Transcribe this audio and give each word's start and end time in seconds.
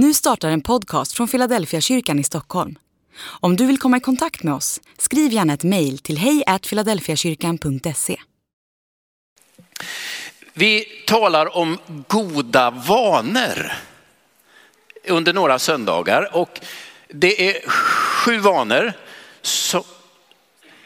Nu 0.00 0.14
startar 0.14 0.50
en 0.50 0.60
podcast 0.60 1.12
från 1.12 1.28
Philadelphia 1.28 1.80
kyrkan 1.80 2.18
i 2.18 2.24
Stockholm. 2.24 2.78
Om 3.20 3.56
du 3.56 3.66
vill 3.66 3.78
komma 3.78 3.96
i 3.96 4.00
kontakt 4.00 4.42
med 4.42 4.54
oss, 4.54 4.80
skriv 4.98 5.32
gärna 5.32 5.52
ett 5.52 5.64
mejl 5.64 5.98
till 5.98 6.18
hejfiladelfiakyrkan.se. 6.18 8.20
Vi 10.54 10.84
talar 11.06 11.56
om 11.56 11.78
goda 12.08 12.70
vanor 12.70 13.72
under 15.08 15.32
några 15.32 15.58
söndagar 15.58 16.36
och 16.36 16.60
det 17.08 17.48
är 17.48 17.68
sju 17.68 18.38
vanor, 18.38 18.92
så, 19.42 19.84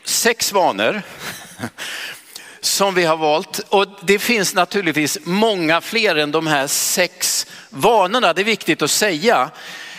sex 0.05 0.53
vanor 0.53 1.03
som 2.65 2.95
vi 2.95 3.05
har 3.05 3.17
valt. 3.17 3.59
Och 3.69 3.87
det 4.03 4.19
finns 4.19 4.55
naturligtvis 4.55 5.19
många 5.25 5.81
fler 5.81 6.17
än 6.17 6.33
de 6.33 6.47
här 6.47 6.67
sex 6.67 7.47
vanorna, 7.71 8.33
det 8.33 8.43
är 8.43 8.45
viktigt 8.45 8.83
att 8.83 8.91
säga. 8.91 9.51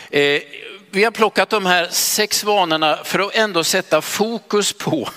Eh, 0.10 0.42
vi 0.92 1.04
har 1.04 1.12
plockat 1.12 1.50
de 1.50 1.66
här 1.66 1.88
sex 1.92 2.44
vanorna 2.44 3.00
för 3.04 3.20
att 3.20 3.36
ändå 3.36 3.64
sätta 3.64 4.02
fokus 4.02 4.74
på 4.74 5.10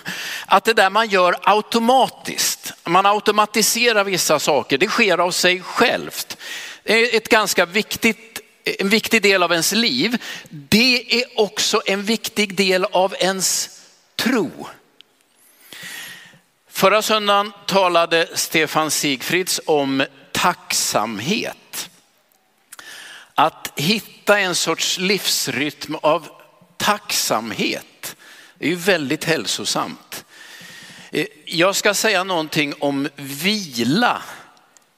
att 0.47 0.65
det 0.65 0.73
där 0.73 0.91
man 0.91 1.09
gör 1.09 1.37
automatiskt, 1.43 2.73
man 2.85 3.07
automatiserar 3.07 4.05
vissa 4.05 4.39
saker, 4.39 4.79
det 4.79 4.89
sker 4.89 5.19
av 5.19 5.31
sig 5.31 5.63
självt. 5.63 6.37
Det 6.83 6.93
är 6.93 7.17
ett 7.17 7.29
ganska 7.29 7.67
viktigt, 7.67 8.41
en 8.65 8.89
viktig 8.89 9.23
del 9.23 9.43
av 9.43 9.53
ens 9.53 9.73
liv. 9.73 10.23
Det 10.49 11.21
är 11.21 11.25
också 11.41 11.83
en 11.87 12.03
viktig 12.03 12.55
del 12.55 12.85
av 12.85 13.15
ens 13.19 13.71
tro. 14.17 14.69
Förra 16.77 17.03
söndagen 17.03 17.53
talade 17.67 18.29
Stefan 18.35 18.91
Sigfrids 18.91 19.61
om 19.67 20.05
tacksamhet. 20.33 21.91
Att 23.35 23.73
hitta 23.77 24.39
en 24.39 24.55
sorts 24.55 24.99
livsrytm 24.99 25.95
av 25.95 26.29
tacksamhet 26.77 28.17
är 28.59 28.69
ju 28.69 28.75
väldigt 28.75 29.25
hälsosamt. 29.25 30.25
Eh, 31.11 31.27
jag 31.45 31.77
ska 31.77 31.95
säga 31.95 32.25
någonting 32.25 32.75
om 32.79 33.09
vila, 33.17 34.23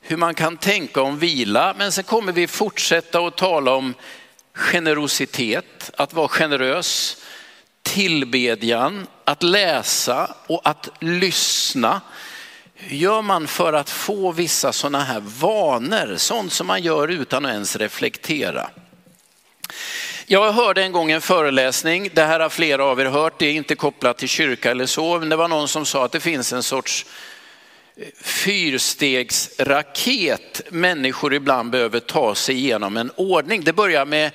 hur 0.01 0.17
man 0.17 0.34
kan 0.34 0.56
tänka 0.56 1.03
om 1.03 1.19
vila, 1.19 1.75
men 1.79 1.93
sen 1.93 2.05
kommer 2.05 2.33
vi 2.33 2.47
fortsätta 2.47 3.21
att 3.21 3.37
tala 3.37 3.75
om 3.75 3.95
generositet, 4.53 5.91
att 5.97 6.12
vara 6.12 6.29
generös, 6.29 7.17
tillbedjan, 7.89 9.06
att 9.25 9.42
läsa 9.42 10.34
och 10.47 10.61
att 10.64 10.89
lyssna. 11.00 12.00
Hur 12.75 12.97
gör 12.97 13.22
man 13.22 13.48
för 13.48 13.72
att 13.72 13.91
få 13.91 14.33
vissa 14.33 14.72
sådana 14.72 15.05
här 15.05 15.22
vanor, 15.41 16.14
sånt 16.16 16.53
som 16.53 16.66
man 16.66 16.83
gör 16.83 17.09
utan 17.09 17.47
att 17.47 17.53
ens 17.53 17.77
reflektera? 17.77 18.70
Jag 20.27 20.53
hörde 20.53 20.83
en 20.83 20.92
gång 20.92 21.11
en 21.11 21.20
föreläsning, 21.20 22.11
det 22.14 22.22
här 22.22 22.41
har 22.41 22.48
flera 22.48 22.84
av 22.84 23.00
er 23.00 23.05
hört, 23.05 23.39
det 23.39 23.47
är 23.47 23.53
inte 23.53 23.75
kopplat 23.75 24.19
till 24.19 24.28
kyrka 24.28 24.70
eller 24.70 24.86
så, 24.86 25.19
men 25.19 25.28
det 25.28 25.36
var 25.36 25.48
någon 25.48 25.69
som 25.69 25.86
sa 25.86 26.05
att 26.05 26.12
det 26.12 26.20
finns 26.20 26.53
en 26.53 26.62
sorts 26.62 27.06
eh, 27.97 28.06
fyrstegsraket 28.22 30.62
människor 30.70 31.34
ibland 31.34 31.70
behöver 31.70 32.00
ta 32.00 32.34
sig 32.34 32.55
igenom 32.55 32.97
en 32.97 33.11
ordning. 33.16 33.64
Det 33.64 33.72
börjar 33.72 34.05
med 34.05 34.31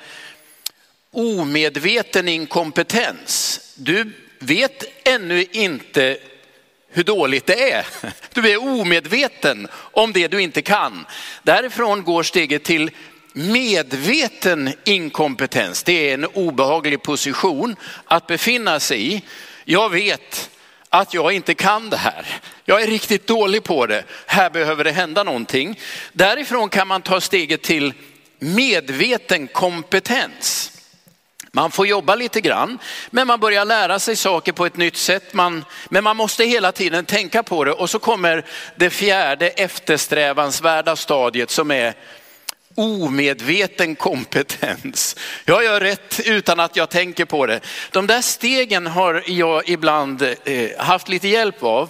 omedveten 1.14 2.28
inkompetens. 2.28 3.60
Du 3.76 4.12
vet 4.40 5.08
ännu 5.08 5.46
inte 5.52 6.18
hur 6.90 7.04
dåligt 7.04 7.46
det 7.46 7.72
är. 7.72 7.86
Du 8.34 8.52
är 8.52 8.64
omedveten 8.64 9.68
om 9.74 10.14
det 10.14 10.28
du 10.28 10.42
inte 10.42 10.62
kan. 10.62 11.06
Därifrån 11.44 12.04
går 12.04 12.24
steget 12.24 12.64
till 12.64 12.92
medveten 13.34 14.74
inkompetens. 14.84 15.84
Det 15.84 16.10
är 16.10 16.14
en 16.14 16.26
obehaglig 16.26 17.04
position 17.04 17.76
att 18.06 18.28
befinna 18.28 18.80
sig 18.80 19.14
i. 19.14 19.22
Jag 19.66 19.90
vet 19.90 20.50
att 20.90 21.14
jag 21.14 21.34
inte 21.34 21.54
kan 21.54 21.90
det 21.90 21.98
här. 21.98 22.26
Jag 22.66 22.82
är 22.82 22.88
riktigt 22.88 23.28
dålig 23.28 23.64
på 23.64 23.86
det. 23.86 24.04
Här 24.26 24.50
behöver 24.50 24.84
det 24.84 24.92
hända 24.92 25.24
någonting. 25.24 25.80
Därifrån 26.14 26.70
kan 26.70 26.88
man 26.88 27.02
ta 27.02 27.22
steget 27.22 27.62
till 27.62 27.94
medveten 28.40 29.48
kompetens. 29.48 30.73
Man 31.56 31.72
får 31.72 31.88
jobba 31.88 32.16
lite 32.16 32.42
grann, 32.42 32.80
men 33.10 33.28
man 33.28 33.40
börjar 33.40 33.66
lära 33.66 34.00
sig 34.00 34.16
saker 34.16 34.52
på 34.52 34.66
ett 34.66 34.78
nytt 34.78 34.98
sätt. 34.98 35.34
Man, 35.34 35.66
men 35.90 36.04
man 36.04 36.18
måste 36.18 36.44
hela 36.44 36.72
tiden 36.72 37.06
tänka 37.06 37.44
på 37.44 37.64
det 37.64 37.72
och 37.72 37.90
så 37.90 38.00
kommer 38.00 38.46
det 38.76 38.90
fjärde 38.90 39.50
eftersträvansvärda 39.50 40.96
stadiet 40.96 41.50
som 41.50 41.72
är 41.72 41.94
omedveten 42.76 43.96
kompetens. 43.96 45.16
Jag 45.46 45.64
gör 45.64 45.80
rätt 45.82 46.20
utan 46.26 46.60
att 46.60 46.76
jag 46.76 46.90
tänker 46.90 47.26
på 47.26 47.46
det. 47.46 47.60
De 47.92 48.08
där 48.08 48.22
stegen 48.22 48.88
har 48.88 49.24
jag 49.28 49.70
ibland 49.70 50.22
eh, 50.22 50.70
haft 50.78 51.10
lite 51.10 51.28
hjälp 51.28 51.64
av. 51.64 51.90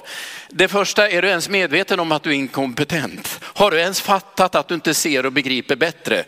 Det 0.49 0.67
första, 0.67 1.09
är 1.09 1.21
du 1.21 1.27
ens 1.27 1.49
medveten 1.49 1.99
om 1.99 2.11
att 2.11 2.23
du 2.23 2.29
är 2.29 2.33
inkompetent? 2.33 3.39
Har 3.43 3.71
du 3.71 3.79
ens 3.79 4.01
fattat 4.01 4.55
att 4.55 4.67
du 4.67 4.75
inte 4.75 4.93
ser 4.93 5.25
och 5.25 5.31
begriper 5.31 5.75
bättre? 5.75 6.23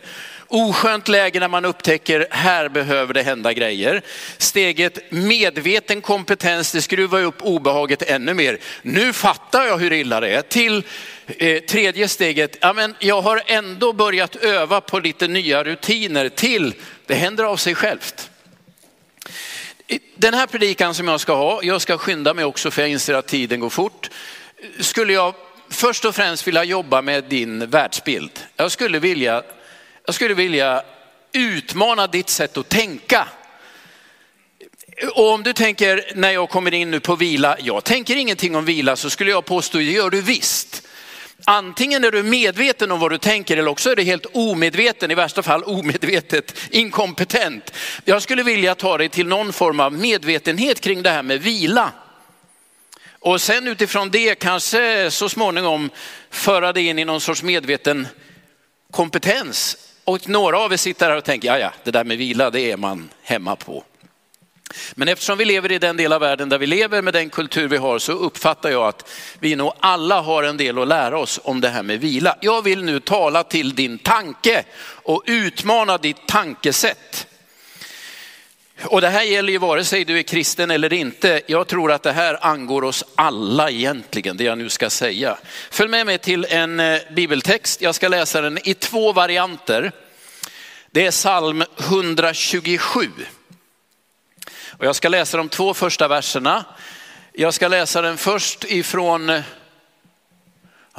Oskönt 0.48 1.08
läge 1.08 1.40
när 1.40 1.48
man 1.48 1.64
upptäcker 1.64 2.26
här 2.30 2.68
behöver 2.68 3.14
det 3.14 3.22
hända 3.22 3.52
grejer. 3.52 4.02
Steget 4.38 5.12
medveten 5.12 6.00
kompetens, 6.00 6.72
det 6.72 6.82
skruvar 6.82 7.22
upp 7.22 7.42
obehaget 7.42 8.02
ännu 8.02 8.34
mer. 8.34 8.58
Nu 8.82 9.12
fattar 9.12 9.64
jag 9.64 9.78
hur 9.78 9.92
illa 9.92 10.20
det 10.20 10.28
är. 10.28 10.42
Till 10.42 10.82
eh, 11.26 11.62
tredje 11.62 12.08
steget, 12.08 12.58
ja, 12.60 12.72
men 12.72 12.94
jag 12.98 13.22
har 13.22 13.42
ändå 13.46 13.92
börjat 13.92 14.36
öva 14.36 14.80
på 14.80 14.98
lite 14.98 15.28
nya 15.28 15.64
rutiner. 15.64 16.28
Till 16.28 16.74
det 17.06 17.14
händer 17.14 17.44
av 17.44 17.56
sig 17.56 17.74
självt. 17.74 18.30
Den 20.14 20.34
här 20.34 20.46
predikan 20.46 20.94
som 20.94 21.08
jag 21.08 21.20
ska 21.20 21.34
ha, 21.34 21.62
jag 21.62 21.80
ska 21.80 21.98
skynda 21.98 22.34
mig 22.34 22.44
också 22.44 22.70
för 22.70 22.82
jag 22.82 22.90
inser 22.90 23.14
att 23.14 23.26
tiden 23.26 23.60
går 23.60 23.70
fort. 23.70 24.10
Skulle 24.80 25.12
jag 25.12 25.34
först 25.70 26.04
och 26.04 26.14
främst 26.14 26.46
vilja 26.46 26.64
jobba 26.64 27.02
med 27.02 27.24
din 27.24 27.70
världsbild. 27.70 28.30
Jag 28.56 28.72
skulle 28.72 28.98
vilja 28.98 29.42
jag 30.06 30.14
skulle 30.14 30.34
vilja 30.34 30.82
utmana 31.32 32.06
ditt 32.06 32.28
sätt 32.28 32.56
att 32.56 32.68
tänka. 32.68 33.28
Och 35.14 35.32
om 35.32 35.42
du 35.42 35.52
tänker 35.52 36.12
när 36.14 36.30
jag 36.30 36.50
kommer 36.50 36.74
in 36.74 36.90
nu 36.90 37.00
på 37.00 37.16
vila, 37.16 37.56
jag 37.60 37.84
tänker 37.84 38.16
ingenting 38.16 38.56
om 38.56 38.64
vila 38.64 38.96
så 38.96 39.10
skulle 39.10 39.30
jag 39.30 39.44
påstå, 39.44 39.78
det 39.78 39.84
gör 39.84 40.10
du 40.10 40.20
visst. 40.20 40.82
Antingen 41.44 42.04
är 42.04 42.10
du 42.10 42.22
medveten 42.22 42.92
om 42.92 43.00
vad 43.00 43.10
du 43.10 43.18
tänker 43.18 43.56
eller 43.56 43.70
också 43.70 43.90
är 43.90 43.96
du 43.96 44.02
helt 44.02 44.26
omedveten, 44.32 45.10
i 45.10 45.14
värsta 45.14 45.42
fall 45.42 45.64
omedvetet 45.64 46.56
inkompetent. 46.70 47.72
Jag 48.04 48.22
skulle 48.22 48.42
vilja 48.42 48.74
ta 48.74 48.98
dig 48.98 49.08
till 49.08 49.26
någon 49.26 49.52
form 49.52 49.80
av 49.80 49.92
medvetenhet 49.92 50.80
kring 50.80 51.02
det 51.02 51.10
här 51.10 51.22
med 51.22 51.42
vila. 51.42 51.92
Och 53.10 53.40
sen 53.40 53.66
utifrån 53.66 54.10
det 54.10 54.34
kanske 54.34 55.10
så 55.10 55.28
småningom 55.28 55.90
föra 56.30 56.72
dig 56.72 56.86
in 56.86 56.98
i 56.98 57.04
någon 57.04 57.20
sorts 57.20 57.42
medveten 57.42 58.08
kompetens 58.90 59.85
och 60.06 60.28
några 60.28 60.58
av 60.58 60.72
er 60.72 60.76
sitter 60.76 61.10
här 61.10 61.16
och 61.16 61.24
tänker, 61.24 61.48
ja 61.48 61.58
ja, 61.58 61.72
det 61.84 61.90
där 61.90 62.04
med 62.04 62.18
vila, 62.18 62.50
det 62.50 62.60
är 62.60 62.76
man 62.76 63.08
hemma 63.22 63.56
på. 63.56 63.84
Men 64.94 65.08
eftersom 65.08 65.38
vi 65.38 65.44
lever 65.44 65.72
i 65.72 65.78
den 65.78 65.96
del 65.96 66.12
av 66.12 66.20
världen 66.20 66.48
där 66.48 66.58
vi 66.58 66.66
lever 66.66 67.02
med 67.02 67.14
den 67.14 67.30
kultur 67.30 67.68
vi 67.68 67.76
har 67.76 67.98
så 67.98 68.12
uppfattar 68.12 68.70
jag 68.70 68.86
att 68.88 69.10
vi 69.38 69.56
nog 69.56 69.72
alla 69.80 70.20
har 70.20 70.42
en 70.42 70.56
del 70.56 70.78
att 70.78 70.88
lära 70.88 71.18
oss 71.18 71.40
om 71.44 71.60
det 71.60 71.68
här 71.68 71.82
med 71.82 72.00
vila. 72.00 72.36
Jag 72.40 72.62
vill 72.62 72.84
nu 72.84 73.00
tala 73.00 73.44
till 73.44 73.74
din 73.74 73.98
tanke 73.98 74.64
och 74.80 75.22
utmana 75.26 75.98
ditt 75.98 76.26
tankesätt. 76.26 77.26
Och 78.84 79.00
det 79.00 79.08
här 79.08 79.22
gäller 79.22 79.52
ju 79.52 79.58
vare 79.58 79.84
sig 79.84 80.04
du 80.04 80.18
är 80.18 80.22
kristen 80.22 80.70
eller 80.70 80.92
inte. 80.92 81.42
Jag 81.46 81.66
tror 81.66 81.92
att 81.92 82.02
det 82.02 82.12
här 82.12 82.46
angår 82.46 82.84
oss 82.84 83.04
alla 83.14 83.70
egentligen, 83.70 84.36
det 84.36 84.44
jag 84.44 84.58
nu 84.58 84.68
ska 84.68 84.90
säga. 84.90 85.38
Följ 85.70 85.90
med 85.90 86.06
mig 86.06 86.18
till 86.18 86.46
en 86.50 86.80
eh, 86.80 87.00
bibeltext. 87.10 87.80
Jag 87.80 87.94
ska 87.94 88.08
läsa 88.08 88.40
den 88.40 88.68
i 88.68 88.74
två 88.74 89.12
varianter. 89.12 89.92
Det 90.90 91.06
är 91.06 91.10
psalm 91.10 91.64
127. 91.78 93.10
Och 94.78 94.86
jag 94.86 94.96
ska 94.96 95.08
läsa 95.08 95.36
de 95.36 95.48
två 95.48 95.74
första 95.74 96.08
verserna. 96.08 96.64
Jag 97.32 97.54
ska 97.54 97.68
läsa 97.68 98.02
den 98.02 98.16
först 98.16 98.64
ifrån, 98.64 99.28
ja, 99.28 99.42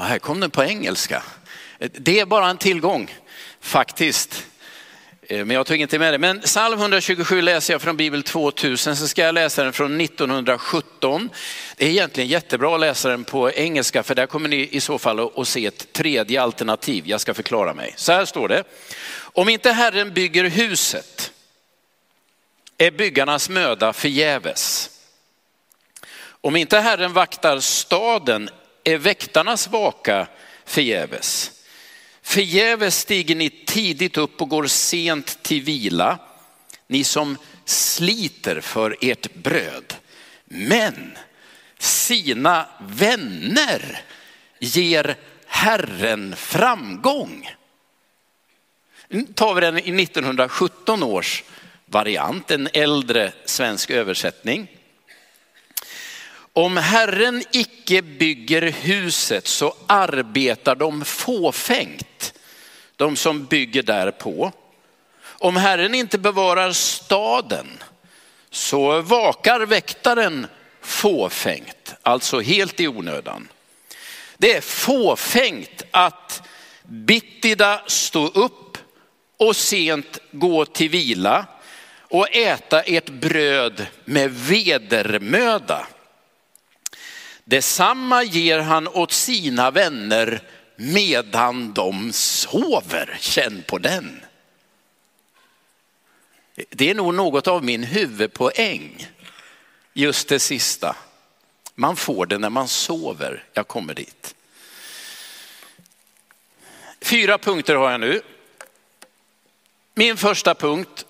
här 0.04 0.20
kom 0.20 0.40
den 0.40 0.52
på 0.52 0.64
engelska. 0.64 1.24
Det 1.80 2.20
är 2.20 2.26
bara 2.26 2.50
en 2.50 2.58
tillgång 2.58 3.16
faktiskt. 3.62 4.46
Eh, 5.30 5.46
men 5.46 5.56
jag 5.56 5.66
tog 5.66 5.78
inte 5.82 6.00
med 6.00 6.14
det. 6.14 6.18
Men 6.18 6.42
psalm 6.42 6.80
127 6.80 7.42
läser 7.42 7.74
jag 7.74 7.82
från 7.82 7.98
Bibel 7.98 8.24
2000, 8.24 8.96
så 8.96 9.08
ska 9.08 9.22
jag 9.22 9.36
läsa 9.36 9.64
den 9.64 9.74
från 9.74 10.02
1917. 10.02 11.30
Det 11.78 11.86
är 11.86 11.90
egentligen 11.90 12.30
jättebra 12.30 12.76
att 12.76 12.80
läsa 12.82 13.10
den 13.10 13.24
på 13.24 13.52
engelska, 13.52 14.04
för 14.04 14.16
där 14.16 14.26
kommer 14.26 14.50
ni 14.50 14.70
i 14.72 14.82
så 14.82 14.98
fall 14.98 15.30
att 15.36 15.48
se 15.48 15.66
ett 15.66 15.94
tredje 15.94 16.42
alternativ. 16.42 17.08
Jag 17.08 17.22
ska 17.22 17.34
förklara 17.34 17.74
mig. 17.74 17.94
Så 17.96 18.12
här 18.12 18.26
står 18.26 18.48
det. 18.48 18.64
Om 19.20 19.50
inte 19.50 19.72
Herren 19.72 20.14
bygger 20.14 20.44
huset 20.44 21.32
är 22.78 22.92
byggarnas 22.92 23.50
möda 23.50 23.94
förgäves. 23.94 24.90
Om 26.42 26.56
inte 26.56 26.80
Herren 26.80 27.14
vaktar 27.14 27.60
staden 27.60 28.50
är 28.84 28.98
väktarnas 28.98 29.68
vaka 29.68 30.28
förgäves. 30.66 31.57
Förgäves 32.28 32.98
stiger 32.98 33.36
ni 33.36 33.50
tidigt 33.50 34.18
upp 34.18 34.42
och 34.42 34.50
går 34.50 34.68
sent 34.68 35.44
till 35.44 35.62
vila, 35.62 36.20
ni 36.88 37.04
som 37.04 37.38
sliter 37.66 38.62
för 38.62 38.98
ert 39.02 39.34
bröd. 39.34 39.96
Men 40.46 41.18
sina 41.78 42.70
vänner 42.80 44.02
ger 44.60 45.16
Herren 45.46 46.36
framgång. 46.36 47.50
Nu 49.08 49.24
tar 49.24 49.56
vi 49.56 49.62
den 49.62 49.78
i 49.78 50.04
1917 50.04 51.04
års 51.04 51.44
variant, 51.86 52.52
en 52.52 52.70
äldre 52.74 53.34
svensk 53.46 53.90
översättning. 53.90 54.77
Om 56.58 56.78
Herren 56.78 57.44
icke 57.52 58.02
bygger 58.02 58.62
huset 58.62 59.48
så 59.48 59.74
arbetar 59.88 60.76
de 60.76 61.06
fåfängt, 61.06 62.34
de 62.96 63.16
som 63.16 63.46
bygger 63.46 63.84
därpå. 63.84 64.52
Om 65.24 65.58
Herren 65.58 65.96
inte 65.96 66.18
bevarar 66.18 66.72
staden 66.72 67.68
så 68.50 69.02
vakar 69.02 69.60
väktaren 69.60 70.48
fåfängt, 70.82 71.96
alltså 72.04 72.40
helt 72.40 72.80
i 72.80 72.88
onödan. 72.88 73.48
Det 74.38 74.56
är 74.56 74.62
fåfängt 74.62 75.84
att 75.92 76.42
bittida 76.84 77.82
stå 77.88 78.28
upp 78.28 78.78
och 79.38 79.56
sent 79.56 80.20
gå 80.32 80.66
till 80.66 80.90
vila 80.90 81.46
och 82.02 82.36
äta 82.36 82.82
ert 82.82 83.10
bröd 83.10 83.86
med 84.06 84.32
vedermöda. 84.32 85.88
Detsamma 87.50 88.24
ger 88.24 88.60
han 88.60 88.88
åt 88.88 89.12
sina 89.12 89.72
vänner 89.72 90.42
medan 90.76 91.74
de 91.74 92.14
sover. 92.14 93.18
Känn 93.20 93.64
på 93.68 93.78
den. 93.78 94.26
Det 96.70 96.90
är 96.90 96.96
nog 96.96 97.14
något 97.14 97.48
av 97.48 97.64
min 97.64 97.84
huvudpoäng, 97.84 99.08
just 99.94 100.28
det 100.28 100.40
sista. 100.40 100.96
Man 101.76 101.96
får 101.96 102.26
det 102.26 102.38
när 102.38 102.50
man 102.50 102.68
sover. 102.68 103.44
Jag 103.54 103.68
kommer 103.68 103.94
dit. 103.94 104.36
Fyra 107.02 107.38
punkter 107.38 107.76
har 107.76 107.92
jag 107.92 108.00
nu. 108.00 108.22
Min 109.94 110.18
första 110.18 110.56
punkt, 110.56 111.06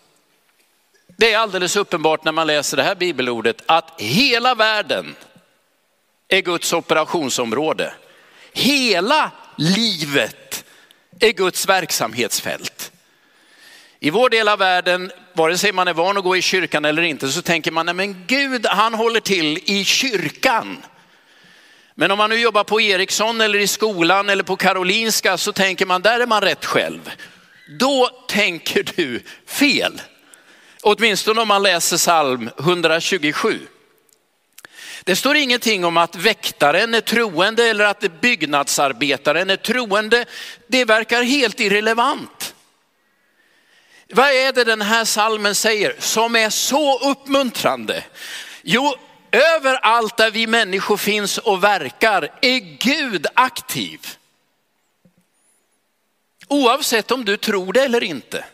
det 1.07 1.33
är 1.33 1.37
alldeles 1.37 1.75
uppenbart 1.75 2.23
när 2.23 2.31
man 2.31 2.47
läser 2.47 2.77
det 2.77 2.83
här 2.83 2.95
bibelordet 2.95 3.61
att 3.65 4.01
hela 4.01 4.55
världen 4.55 5.15
är 6.27 6.41
Guds 6.41 6.73
operationsområde. 6.73 7.93
Hela 8.53 9.31
livet 9.57 10.65
är 11.19 11.31
Guds 11.31 11.69
verksamhetsfält. 11.69 12.91
I 13.99 14.09
vår 14.09 14.29
del 14.29 14.47
av 14.47 14.59
världen, 14.59 15.11
vare 15.33 15.57
sig 15.57 15.71
man 15.71 15.87
är 15.87 15.93
van 15.93 16.17
att 16.17 16.23
gå 16.23 16.37
i 16.37 16.41
kyrkan 16.41 16.85
eller 16.85 17.01
inte, 17.01 17.29
så 17.29 17.41
tänker 17.41 17.71
man, 17.71 17.85
nej 17.85 17.95
men 17.95 18.25
Gud 18.27 18.65
han 18.65 18.93
håller 18.93 19.19
till 19.19 19.59
i 19.65 19.83
kyrkan. 19.83 20.77
Men 21.95 22.11
om 22.11 22.17
man 22.17 22.29
nu 22.29 22.39
jobbar 22.39 22.63
på 22.63 22.81
Ericsson 22.81 23.41
eller 23.41 23.59
i 23.59 23.67
skolan 23.67 24.29
eller 24.29 24.43
på 24.43 24.55
Karolinska 24.55 25.37
så 25.37 25.53
tänker 25.53 25.85
man, 25.85 26.01
där 26.01 26.19
är 26.19 26.27
man 26.27 26.41
rätt 26.41 26.65
själv. 26.65 27.11
Då 27.79 28.09
tänker 28.27 28.83
du 28.95 29.23
fel. 29.45 30.01
Åtminstone 30.81 31.41
om 31.41 31.47
man 31.47 31.63
läser 31.63 31.97
psalm 31.97 32.49
127. 32.59 33.59
Det 35.07 35.15
står 35.15 35.35
ingenting 35.35 35.85
om 35.85 35.97
att 35.97 36.15
väktaren 36.15 36.93
är 36.93 37.01
troende 37.01 37.69
eller 37.69 37.85
att 37.85 38.21
byggnadsarbetaren 38.21 39.49
är 39.49 39.55
troende. 39.55 40.25
Det 40.67 40.85
verkar 40.85 41.23
helt 41.23 41.59
irrelevant. 41.59 42.55
Vad 44.09 44.29
är 44.29 44.53
det 44.53 44.63
den 44.63 44.81
här 44.81 45.05
salmen 45.05 45.55
säger 45.55 45.95
som 45.99 46.35
är 46.35 46.49
så 46.49 46.99
uppmuntrande? 47.11 48.03
Jo, 48.61 48.95
överallt 49.31 50.17
där 50.17 50.31
vi 50.31 50.47
människor 50.47 50.97
finns 50.97 51.37
och 51.37 51.63
verkar 51.63 52.29
är 52.41 52.59
Gud 52.59 53.25
aktiv. 53.33 54.07
Oavsett 56.47 57.11
om 57.11 57.25
du 57.25 57.37
tror 57.37 57.73
det 57.73 57.83
eller 57.83 58.03
inte. 58.03 58.45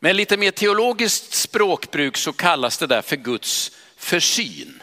Med 0.00 0.16
lite 0.16 0.36
mer 0.36 0.50
teologiskt 0.50 1.34
språkbruk 1.34 2.16
så 2.16 2.32
kallas 2.32 2.78
det 2.78 2.86
där 2.86 3.02
för 3.02 3.16
Guds 3.16 3.72
försyn. 3.96 4.81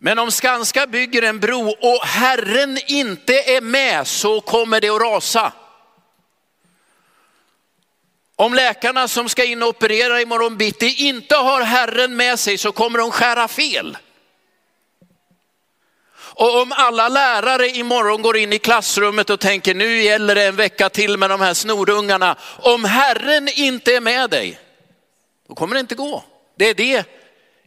Men 0.00 0.18
om 0.18 0.30
Skanska 0.30 0.86
bygger 0.86 1.22
en 1.22 1.40
bro 1.40 1.68
och 1.70 2.06
Herren 2.06 2.78
inte 2.86 3.32
är 3.32 3.60
med 3.60 4.06
så 4.06 4.40
kommer 4.40 4.80
det 4.80 4.88
att 4.88 5.00
rasa. 5.00 5.52
Om 8.36 8.54
läkarna 8.54 9.08
som 9.08 9.28
ska 9.28 9.44
in 9.44 9.62
och 9.62 9.68
operera 9.68 10.20
imorgon 10.20 10.56
bitti 10.56 10.94
inte 11.08 11.36
har 11.36 11.62
Herren 11.62 12.16
med 12.16 12.38
sig 12.38 12.58
så 12.58 12.72
kommer 12.72 12.98
de 12.98 13.10
skära 13.10 13.48
fel. 13.48 13.98
Och 16.14 16.60
om 16.60 16.72
alla 16.72 17.08
lärare 17.08 17.68
imorgon 17.68 18.22
går 18.22 18.36
in 18.36 18.52
i 18.52 18.58
klassrummet 18.58 19.30
och 19.30 19.40
tänker 19.40 19.74
nu 19.74 20.02
gäller 20.02 20.34
det 20.34 20.46
en 20.46 20.56
vecka 20.56 20.88
till 20.88 21.16
med 21.16 21.30
de 21.30 21.40
här 21.40 21.54
snorungarna. 21.54 22.36
Om 22.58 22.84
Herren 22.84 23.48
inte 23.48 23.96
är 23.96 24.00
med 24.00 24.30
dig, 24.30 24.60
då 25.48 25.54
kommer 25.54 25.74
det 25.74 25.80
inte 25.80 25.94
gå. 25.94 26.24
Det 26.56 26.68
är 26.68 26.74
det 26.74 27.17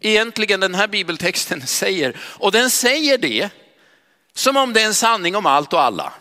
egentligen 0.01 0.59
den 0.59 0.75
här 0.75 0.87
bibeltexten 0.87 1.61
säger. 1.67 2.17
Och 2.21 2.51
den 2.51 2.69
säger 2.69 3.17
det 3.17 3.49
som 4.33 4.57
om 4.57 4.73
det 4.73 4.81
är 4.81 4.85
en 4.85 4.93
sanning 4.93 5.35
om 5.35 5.45
allt 5.45 5.73
och 5.73 5.81
alla. 5.81 6.13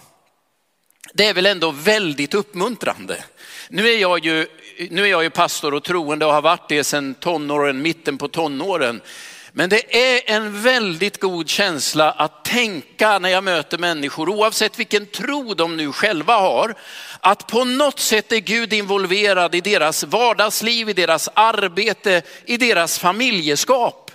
Det 1.13 1.27
är 1.27 1.35
väl 1.35 1.47
ändå 1.47 1.71
väldigt 1.71 2.35
uppmuntrande. 2.35 3.25
Nu 3.69 3.89
är 3.89 3.99
jag 3.99 4.25
ju, 4.25 4.47
nu 4.91 5.03
är 5.03 5.07
jag 5.07 5.23
ju 5.23 5.31
pastor 5.31 5.75
och 5.75 5.85
troende 5.85 6.27
och 6.27 6.33
har 6.33 6.43
varit 6.43 6.69
det 6.69 6.85
sedan 6.85 7.15
tonåren, 7.15 7.83
mitten 7.83 8.19
på 8.19 8.29
tonåren. 8.29 9.01
Men 9.53 9.71
det 9.71 9.97
är 9.97 10.37
en 10.37 10.63
väldigt 10.63 11.21
god 11.21 11.49
känsla 11.49 12.11
att 12.11 12.45
tänka 12.45 13.19
när 13.19 13.29
jag 13.29 13.45
möter 13.45 13.79
människor, 13.79 14.29
oavsett 14.29 14.79
vilken 14.79 15.07
tro 15.07 15.55
de 15.55 15.77
nu 15.77 15.93
själva 15.93 16.37
har, 16.37 16.75
att 17.21 17.47
på 17.47 17.65
något 17.65 17.99
sätt 17.99 18.33
är 18.33 18.39
Gud 18.39 18.73
involverad 18.73 19.55
i 19.55 19.61
deras 19.61 20.05
vardagsliv, 20.05 20.89
i 20.89 20.93
deras 20.93 21.29
arbete, 21.35 22.23
i 22.45 22.57
deras 22.57 22.99
familjeskap. 22.99 24.11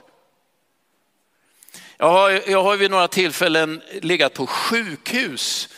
Jag 1.98 2.10
har, 2.12 2.42
jag 2.48 2.64
har 2.64 2.78
vid 2.78 2.92
några 2.92 3.08
tillfällen 3.08 3.82
legat 4.02 4.34
på 4.34 4.48
sjukhus 4.48 5.70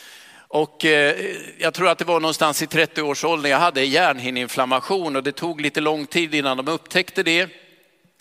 och 0.48 0.84
eh, 0.84 1.34
jag 1.58 1.74
tror 1.74 1.88
att 1.88 1.98
det 1.98 2.04
var 2.04 2.20
någonstans 2.20 2.62
i 2.62 2.66
30-årsåldern, 2.66 3.50
jag 3.50 3.58
hade 3.58 3.84
hjärnhinneinflammation 3.84 5.16
och 5.16 5.22
det 5.22 5.32
tog 5.32 5.60
lite 5.60 5.80
lång 5.80 6.06
tid 6.06 6.34
innan 6.34 6.56
de 6.56 6.68
upptäckte 6.68 7.22
det. 7.22 7.48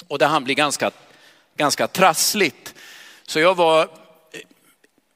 Och 0.08 0.20
det 0.20 0.26
hann 0.26 0.44
bli 0.44 0.56
ganska, 0.56 0.92
ganska 1.58 1.88
trassligt. 1.88 2.74
Så 3.28 3.40
jag 3.40 3.56
var 3.56 3.82
eh, 3.82 3.88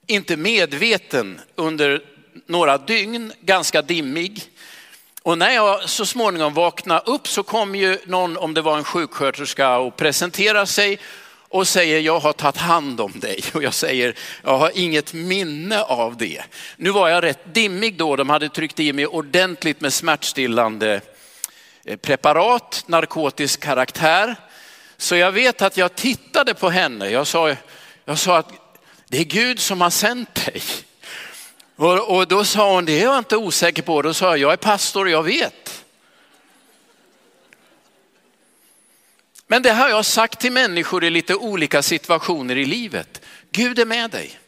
inte 0.07 0.37
medveten 0.37 1.41
under 1.55 2.01
några 2.45 2.77
dygn, 2.77 3.33
ganska 3.41 3.81
dimmig. 3.81 4.43
Och 5.23 5.37
när 5.37 5.51
jag 5.51 5.89
så 5.89 6.05
småningom 6.05 6.53
vaknade 6.53 7.11
upp 7.11 7.27
så 7.27 7.43
kom 7.43 7.75
ju 7.75 7.97
någon, 8.05 8.37
om 8.37 8.53
det 8.53 8.61
var 8.61 8.77
en 8.77 8.83
sjuksköterska, 8.83 9.77
och 9.77 9.97
presenterade 9.97 10.67
sig 10.67 10.99
och 11.51 11.67
säger 11.67 11.99
jag 11.99 12.19
har 12.19 12.33
tagit 12.33 12.57
hand 12.57 13.01
om 13.01 13.19
dig. 13.19 13.43
Och 13.53 13.63
jag 13.63 13.73
säger 13.73 14.15
jag 14.43 14.57
har 14.57 14.71
inget 14.75 15.13
minne 15.13 15.81
av 15.81 16.17
det. 16.17 16.41
Nu 16.77 16.89
var 16.89 17.09
jag 17.09 17.23
rätt 17.23 17.53
dimmig 17.53 17.97
då, 17.97 18.15
de 18.15 18.29
hade 18.29 18.49
tryckt 18.49 18.79
i 18.79 18.93
mig 18.93 19.07
ordentligt 19.07 19.81
med 19.81 19.93
smärtstillande 19.93 21.01
eh, 21.85 21.97
preparat, 21.97 22.83
narkotisk 22.87 23.59
karaktär. 23.59 24.35
Så 25.01 25.15
jag 25.15 25.31
vet 25.31 25.61
att 25.61 25.77
jag 25.77 25.95
tittade 25.95 26.53
på 26.53 26.69
henne, 26.69 27.09
jag 27.09 27.27
sa, 27.27 27.55
jag 28.05 28.19
sa 28.19 28.37
att 28.37 28.51
det 29.07 29.17
är 29.17 29.23
Gud 29.23 29.59
som 29.59 29.81
har 29.81 29.89
sänt 29.89 30.45
dig. 30.45 30.61
Och, 31.75 32.15
och 32.15 32.27
då 32.27 32.45
sa 32.45 32.73
hon, 32.73 32.85
det 32.85 33.01
är 33.01 33.03
jag 33.03 33.17
inte 33.17 33.37
osäker 33.37 33.81
på. 33.81 34.01
Då 34.01 34.13
sa 34.13 34.25
jag, 34.25 34.37
jag 34.37 34.53
är 34.53 34.57
pastor 34.57 35.05
och 35.05 35.11
jag 35.11 35.23
vet. 35.23 35.83
Men 39.47 39.61
det 39.61 39.71
har 39.71 39.89
jag 39.89 40.05
sagt 40.05 40.39
till 40.39 40.51
människor 40.51 41.03
i 41.03 41.09
lite 41.09 41.35
olika 41.35 41.81
situationer 41.81 42.57
i 42.57 42.65
livet. 42.65 43.21
Gud 43.51 43.79
är 43.79 43.85
med 43.85 44.11
dig. 44.11 44.39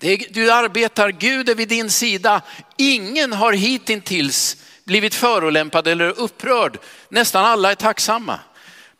Är, 0.00 0.26
du 0.30 0.52
arbetar, 0.52 1.10
Gud 1.10 1.48
är 1.48 1.54
vid 1.54 1.68
din 1.68 1.90
sida. 1.90 2.42
Ingen 2.76 3.32
har 3.32 3.52
hittills 3.52 4.56
blivit 4.84 5.14
förolämpad 5.14 5.86
eller 5.86 6.20
upprörd. 6.20 6.78
Nästan 7.08 7.44
alla 7.44 7.70
är 7.70 7.74
tacksamma. 7.74 8.40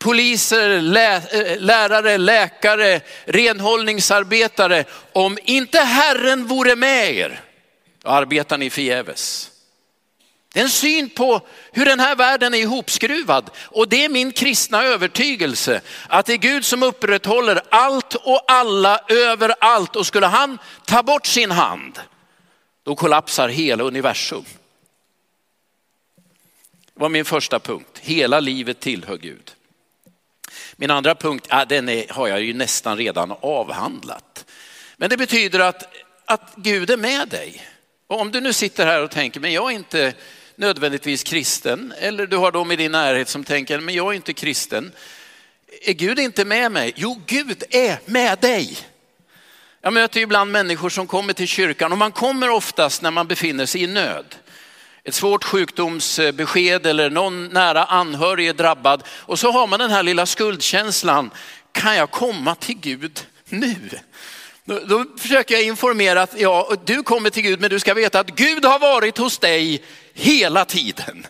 Poliser, 0.02 0.80
lä, 0.80 1.16
eh, 1.16 1.60
lärare, 1.60 2.18
läkare, 2.18 3.00
renhållningsarbetare. 3.24 4.84
Om 5.12 5.38
inte 5.44 5.78
Herren 5.78 6.46
vore 6.46 6.76
med 6.76 7.14
er, 7.14 7.40
då 8.02 8.08
arbetar 8.08 8.58
ni 8.58 8.70
förgäves. 8.70 9.50
Det 10.52 10.60
är 10.60 10.64
en 10.64 10.70
syn 10.70 11.10
på 11.10 11.40
hur 11.72 11.84
den 11.84 12.00
här 12.00 12.16
världen 12.16 12.54
är 12.54 12.58
ihopskruvad. 12.58 13.50
Och 13.64 13.88
det 13.88 14.04
är 14.04 14.08
min 14.08 14.32
kristna 14.32 14.84
övertygelse 14.84 15.80
att 16.08 16.26
det 16.26 16.32
är 16.32 16.36
Gud 16.36 16.64
som 16.64 16.82
upprätthåller 16.82 17.60
allt 17.68 18.14
och 18.14 18.44
alla 18.46 19.00
överallt. 19.08 19.96
Och 19.96 20.06
skulle 20.06 20.26
han 20.26 20.58
ta 20.84 21.02
bort 21.02 21.26
sin 21.26 21.50
hand, 21.50 22.00
då 22.82 22.96
kollapsar 22.96 23.48
hela 23.48 23.84
universum. 23.84 24.44
Det 26.94 27.00
var 27.00 27.08
min 27.08 27.24
första 27.24 27.58
punkt. 27.58 27.98
Hela 28.00 28.40
livet 28.40 28.80
tillhör 28.80 29.16
Gud. 29.16 29.52
Min 30.82 30.90
andra 30.90 31.14
punkt, 31.14 31.46
ja, 31.50 31.64
den 31.64 31.88
är, 31.88 32.06
har 32.08 32.28
jag 32.28 32.42
ju 32.42 32.54
nästan 32.54 32.98
redan 32.98 33.34
avhandlat. 33.40 34.44
Men 34.96 35.10
det 35.10 35.16
betyder 35.16 35.60
att, 35.60 35.94
att 36.24 36.52
Gud 36.56 36.90
är 36.90 36.96
med 36.96 37.28
dig. 37.28 37.62
Och 38.06 38.20
om 38.20 38.30
du 38.32 38.40
nu 38.40 38.52
sitter 38.52 38.86
här 38.86 39.02
och 39.02 39.10
tänker, 39.10 39.40
men 39.40 39.52
jag 39.52 39.70
är 39.72 39.74
inte 39.74 40.14
nödvändigtvis 40.56 41.22
kristen, 41.22 41.94
eller 41.98 42.26
du 42.26 42.36
har 42.36 42.52
de 42.52 42.72
i 42.72 42.76
din 42.76 42.92
närhet 42.92 43.28
som 43.28 43.44
tänker, 43.44 43.80
men 43.80 43.94
jag 43.94 44.06
är 44.06 44.12
inte 44.12 44.32
kristen. 44.32 44.92
Är 45.82 45.92
Gud 45.92 46.18
inte 46.18 46.44
med 46.44 46.72
mig? 46.72 46.92
Jo, 46.96 47.22
Gud 47.26 47.64
är 47.70 47.98
med 48.04 48.38
dig. 48.38 48.78
Jag 49.80 49.92
möter 49.92 50.20
ibland 50.20 50.52
människor 50.52 50.88
som 50.88 51.06
kommer 51.06 51.32
till 51.32 51.48
kyrkan 51.48 51.92
och 51.92 51.98
man 51.98 52.12
kommer 52.12 52.50
oftast 52.50 53.02
när 53.02 53.10
man 53.10 53.26
befinner 53.26 53.66
sig 53.66 53.82
i 53.82 53.86
nöd. 53.86 54.34
Ett 55.04 55.14
svårt 55.14 55.44
sjukdomsbesked 55.44 56.86
eller 56.86 57.10
någon 57.10 57.48
nära 57.48 57.84
anhörig 57.84 58.48
är 58.48 58.52
drabbad 58.52 59.02
och 59.08 59.38
så 59.38 59.50
har 59.50 59.66
man 59.66 59.78
den 59.78 59.90
här 59.90 60.02
lilla 60.02 60.26
skuldkänslan. 60.26 61.30
Kan 61.72 61.96
jag 61.96 62.10
komma 62.10 62.54
till 62.54 62.78
Gud 62.78 63.26
nu? 63.48 63.76
Då, 64.64 64.78
då 64.78 65.04
försöker 65.18 65.54
jag 65.54 65.64
informera 65.64 66.22
att 66.22 66.40
ja, 66.40 66.74
du 66.84 67.02
kommer 67.02 67.30
till 67.30 67.42
Gud 67.42 67.60
men 67.60 67.70
du 67.70 67.80
ska 67.80 67.94
veta 67.94 68.20
att 68.20 68.30
Gud 68.30 68.64
har 68.64 68.78
varit 68.78 69.18
hos 69.18 69.38
dig 69.38 69.82
hela 70.14 70.64
tiden. 70.64 71.26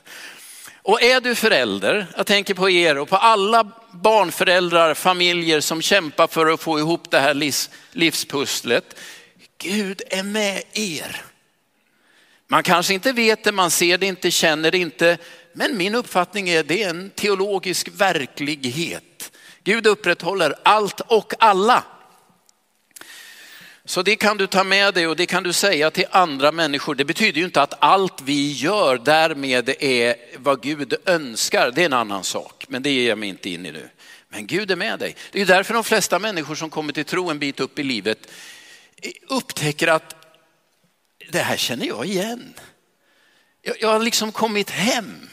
Och 0.82 1.02
är 1.02 1.20
du 1.20 1.34
förälder, 1.34 2.06
jag 2.16 2.26
tänker 2.26 2.54
på 2.54 2.70
er 2.70 2.98
och 2.98 3.08
på 3.08 3.16
alla 3.16 3.72
barnföräldrar, 3.92 4.94
familjer 4.94 5.60
som 5.60 5.82
kämpar 5.82 6.26
för 6.26 6.46
att 6.46 6.60
få 6.60 6.78
ihop 6.78 7.10
det 7.10 7.20
här 7.20 7.52
livspusslet. 7.92 8.96
Gud 9.58 10.02
är 10.10 10.22
med 10.22 10.62
er. 10.72 11.31
Man 12.52 12.62
kanske 12.62 12.94
inte 12.94 13.12
vet 13.12 13.44
det, 13.44 13.52
man 13.52 13.70
ser 13.70 13.98
det 13.98 14.06
inte, 14.06 14.30
känner 14.30 14.70
det 14.70 14.78
inte. 14.78 15.18
Men 15.52 15.76
min 15.76 15.94
uppfattning 15.94 16.48
är 16.48 16.62
det 16.62 16.82
är 16.82 16.90
en 16.90 17.10
teologisk 17.10 17.88
verklighet. 17.88 19.32
Gud 19.64 19.86
upprätthåller 19.86 20.54
allt 20.62 21.00
och 21.00 21.34
alla. 21.38 21.84
Så 23.84 24.02
det 24.02 24.16
kan 24.16 24.36
du 24.36 24.46
ta 24.46 24.64
med 24.64 24.94
dig 24.94 25.06
och 25.06 25.16
det 25.16 25.26
kan 25.26 25.42
du 25.42 25.52
säga 25.52 25.90
till 25.90 26.04
andra 26.10 26.52
människor. 26.52 26.94
Det 26.94 27.04
betyder 27.04 27.38
ju 27.38 27.44
inte 27.44 27.62
att 27.62 27.74
allt 27.78 28.20
vi 28.20 28.52
gör 28.52 28.98
därmed 28.98 29.68
är 29.80 30.14
vad 30.36 30.62
Gud 30.62 30.94
önskar. 31.06 31.70
Det 31.70 31.82
är 31.82 31.86
en 31.86 31.92
annan 31.92 32.24
sak, 32.24 32.64
men 32.68 32.82
det 32.82 32.90
ger 32.90 33.08
jag 33.08 33.18
mig 33.18 33.28
inte 33.28 33.50
in 33.50 33.66
i 33.66 33.72
nu. 33.72 33.88
Men 34.28 34.46
Gud 34.46 34.70
är 34.70 34.76
med 34.76 34.98
dig. 34.98 35.16
Det 35.30 35.40
är 35.40 35.46
därför 35.46 35.74
de 35.74 35.84
flesta 35.84 36.18
människor 36.18 36.54
som 36.54 36.70
kommer 36.70 36.92
till 36.92 37.04
tro 37.04 37.30
en 37.30 37.38
bit 37.38 37.60
upp 37.60 37.78
i 37.78 37.82
livet 37.82 38.28
upptäcker 39.28 39.88
att 39.88 40.21
det 41.32 41.38
här 41.38 41.56
känner 41.56 41.86
jag 41.86 42.06
igen. 42.06 42.54
Jag, 43.80 43.88
har 43.88 44.00
liksom 44.00 44.32
kommit 44.32 44.70
hem. 44.70 45.28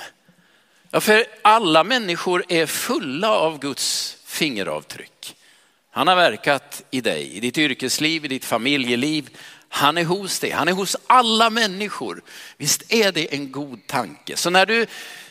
Ja, 0.91 1.01
för 1.01 1.25
alla 1.41 1.84
människor 1.84 2.44
är 2.50 2.65
fulla 2.65 3.32
av 3.32 3.60
Guds 3.60 4.18
fingeravtryck. 4.25 5.36
Han 5.91 6.08
har 6.08 6.15
verkat 6.15 6.84
i 6.91 7.01
dig, 7.01 7.34
i 7.34 7.39
ditt 7.39 7.58
yrkesliv, 7.58 8.25
i 8.25 8.27
ditt 8.27 8.46
familjeliv. 8.46 9.29
Han 9.70 9.98
är 9.98 10.06
hos 10.06 10.39
dig, 10.39 10.51
han 10.51 10.68
är 10.68 10.72
hos 10.72 10.98
alla 11.08 11.50
människor. 11.50 12.22
Visst 12.58 12.94
är 12.94 13.12
det 13.12 13.34
en 13.34 13.51
god 13.51 13.88
tanke? 13.88 14.38
Så 14.38 14.50
när 14.50 14.65
du 14.65 14.86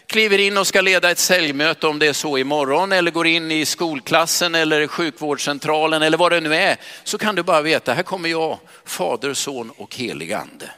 kliver 0.08 0.38
in 0.38 0.56
och 0.56 0.66
ska 0.66 0.80
leda 0.80 1.10
ett 1.10 1.18
säljmöte 1.18 1.86
om 1.86 1.98
det 1.98 2.06
är 2.06 2.12
så 2.12 2.38
imorgon 2.38 2.92
eller 2.92 3.10
går 3.10 3.26
in 3.26 3.50
i 3.50 3.64
skolklassen 3.64 4.54
eller 4.54 4.86
sjukvårdscentralen 4.86 6.02
eller 6.02 6.18
vad 6.18 6.32
det 6.32 6.40
nu 6.40 6.54
är 6.54 6.76
så 7.04 7.18
kan 7.18 7.34
du 7.34 7.42
bara 7.42 7.62
veta, 7.62 7.92
här 7.92 8.02
kommer 8.02 8.28
jag, 8.28 8.58
Fader, 8.84 9.34
Son 9.34 9.70
och 9.70 9.96
helig 9.96 10.32
ande. 10.32 10.70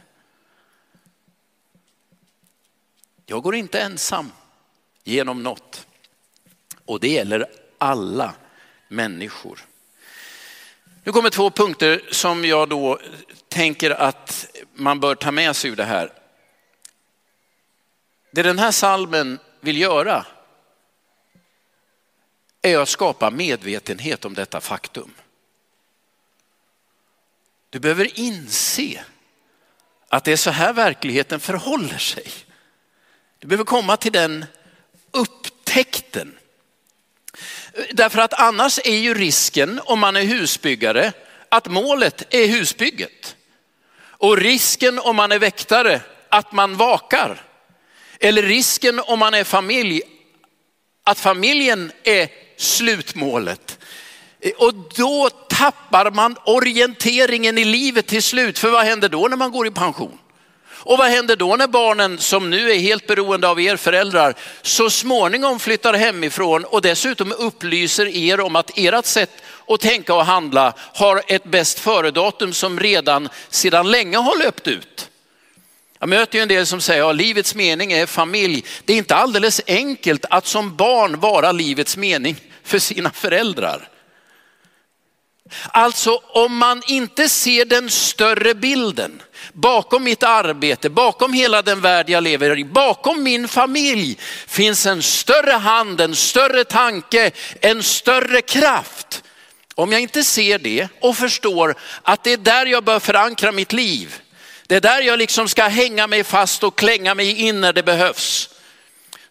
Jag 3.26 3.42
går 3.42 3.54
inte 3.54 3.80
ensam 3.80 4.32
genom 5.04 5.42
något 5.42 5.87
och 6.84 7.00
det 7.00 7.08
gäller 7.08 7.46
alla 7.78 8.34
människor. 8.88 9.64
Nu 11.04 11.12
kommer 11.12 11.30
två 11.30 11.50
punkter 11.50 12.02
som 12.10 12.44
jag 12.44 12.68
då 12.68 12.99
tänker 13.49 13.90
att 13.90 14.46
man 14.75 15.00
bör 15.00 15.14
ta 15.14 15.30
med 15.30 15.56
sig 15.56 15.70
ur 15.70 15.76
det 15.76 15.84
här. 15.84 16.19
Det 18.30 18.42
den 18.42 18.58
här 18.58 18.70
salmen 18.70 19.38
vill 19.60 19.78
göra 19.78 20.26
är 22.62 22.78
att 22.78 22.88
skapa 22.88 23.30
medvetenhet 23.30 24.25
om 24.25 24.34
detta 24.34 24.60
faktum. 24.60 25.14
Du 27.70 27.78
behöver 27.78 28.18
inse 28.18 29.04
att 30.08 30.25
det 30.25 30.32
är 30.32 30.37
så 30.37 30.50
här 30.50 30.72
verkligheten 30.72 31.40
förhåller 31.40 31.99
sig. 31.99 32.32
Du 33.38 33.46
behöver 33.46 33.64
komma 33.64 33.96
till 33.96 34.12
den 34.12 34.44
upptäckten. 35.10 36.38
Därför 37.92 38.18
att 38.20 38.32
annars 38.32 38.78
är 38.84 38.96
ju 38.96 39.14
risken 39.14 39.80
om 39.84 40.00
man 40.00 40.16
är 40.16 40.22
husbyggare 40.22 41.12
att 41.49 41.66
målet 41.66 42.34
är 42.34 42.46
husbygget. 42.46 43.37
Och 44.00 44.37
risken 44.37 44.99
om 44.99 45.16
man 45.16 45.32
är 45.32 45.38
väktare 45.38 46.00
att 46.28 46.52
man 46.52 46.76
vakar. 46.76 47.50
Eller 48.20 48.42
risken 48.42 49.00
om 49.00 49.18
man 49.18 49.34
är 49.34 49.44
familj 49.44 50.02
att 51.04 51.18
familjen 51.18 51.92
är 52.04 52.28
slutmålet. 52.56 53.78
Och 54.56 54.74
då 54.74 55.30
tappar 55.48 56.10
man 56.10 56.36
orienteringen 56.44 57.58
i 57.58 57.64
livet 57.64 58.06
till 58.06 58.22
slut. 58.22 58.58
För 58.58 58.70
vad 58.70 58.84
händer 58.84 59.08
då 59.08 59.28
när 59.28 59.36
man 59.36 59.52
går 59.52 59.66
i 59.66 59.70
pension? 59.70 60.18
Och 60.82 60.98
vad 60.98 61.08
händer 61.08 61.36
då 61.36 61.56
när 61.56 61.66
barnen 61.66 62.18
som 62.18 62.50
nu 62.50 62.70
är 62.70 62.78
helt 62.78 63.06
beroende 63.06 63.48
av 63.48 63.60
er 63.60 63.76
föräldrar 63.76 64.34
så 64.62 64.90
småningom 64.90 65.58
flyttar 65.58 65.94
hemifrån 65.94 66.64
och 66.64 66.82
dessutom 66.82 67.32
upplyser 67.32 68.06
er 68.06 68.40
om 68.40 68.56
att 68.56 68.78
ert 68.78 69.06
sätt 69.06 69.42
att 69.68 69.80
tänka 69.80 70.14
och 70.14 70.26
handla 70.26 70.74
har 70.94 71.22
ett 71.26 71.44
bäst 71.44 71.78
före-datum 71.78 72.52
som 72.52 72.80
redan 72.80 73.28
sedan 73.48 73.90
länge 73.90 74.18
har 74.18 74.38
löpt 74.38 74.68
ut. 74.68 75.09
Jag 76.00 76.09
möter 76.09 76.38
ju 76.38 76.42
en 76.42 76.49
del 76.49 76.66
som 76.66 76.80
säger 76.80 77.02
att 77.02 77.07
ja, 77.07 77.12
livets 77.12 77.54
mening 77.54 77.92
är 77.92 78.07
familj. 78.07 78.64
Det 78.85 78.92
är 78.92 78.97
inte 78.97 79.14
alldeles 79.14 79.61
enkelt 79.66 80.25
att 80.30 80.47
som 80.47 80.76
barn 80.76 81.21
vara 81.21 81.52
livets 81.52 81.97
mening 81.97 82.37
för 82.64 82.78
sina 82.78 83.11
föräldrar. 83.11 83.88
Alltså 85.69 86.23
om 86.26 86.57
man 86.57 86.83
inte 86.87 87.28
ser 87.28 87.64
den 87.64 87.90
större 87.90 88.54
bilden 88.54 89.23
bakom 89.52 90.04
mitt 90.04 90.23
arbete, 90.23 90.90
bakom 90.90 91.33
hela 91.33 91.62
den 91.62 91.80
värld 91.80 92.11
jag 92.11 92.23
lever 92.23 92.59
i, 92.59 92.64
bakom 92.64 93.23
min 93.23 93.49
familj 93.49 94.19
finns 94.47 94.87
en 94.87 95.02
större 95.02 95.52
hand, 95.52 96.00
en 96.00 96.14
större 96.16 96.64
tanke, 96.64 97.30
en 97.61 97.83
större 97.83 98.40
kraft. 98.40 99.23
Om 99.75 99.92
jag 99.92 100.00
inte 100.00 100.25
ser 100.25 100.59
det 100.59 100.88
och 101.00 101.16
förstår 101.16 101.75
att 102.02 102.25
det 102.25 102.33
är 102.33 102.37
där 102.37 102.66
jag 102.66 102.85
bör 102.85 103.00
förankra 103.00 103.52
mitt 103.52 103.73
liv, 103.73 104.21
det 104.70 104.76
är 104.76 104.80
där 104.80 105.02
jag 105.02 105.18
liksom 105.18 105.48
ska 105.48 105.62
hänga 105.62 106.06
mig 106.06 106.24
fast 106.24 106.64
och 106.64 106.78
klänga 106.78 107.14
mig 107.14 107.40
in 107.40 107.60
när 107.60 107.72
det 107.72 107.82
behövs. 107.82 108.50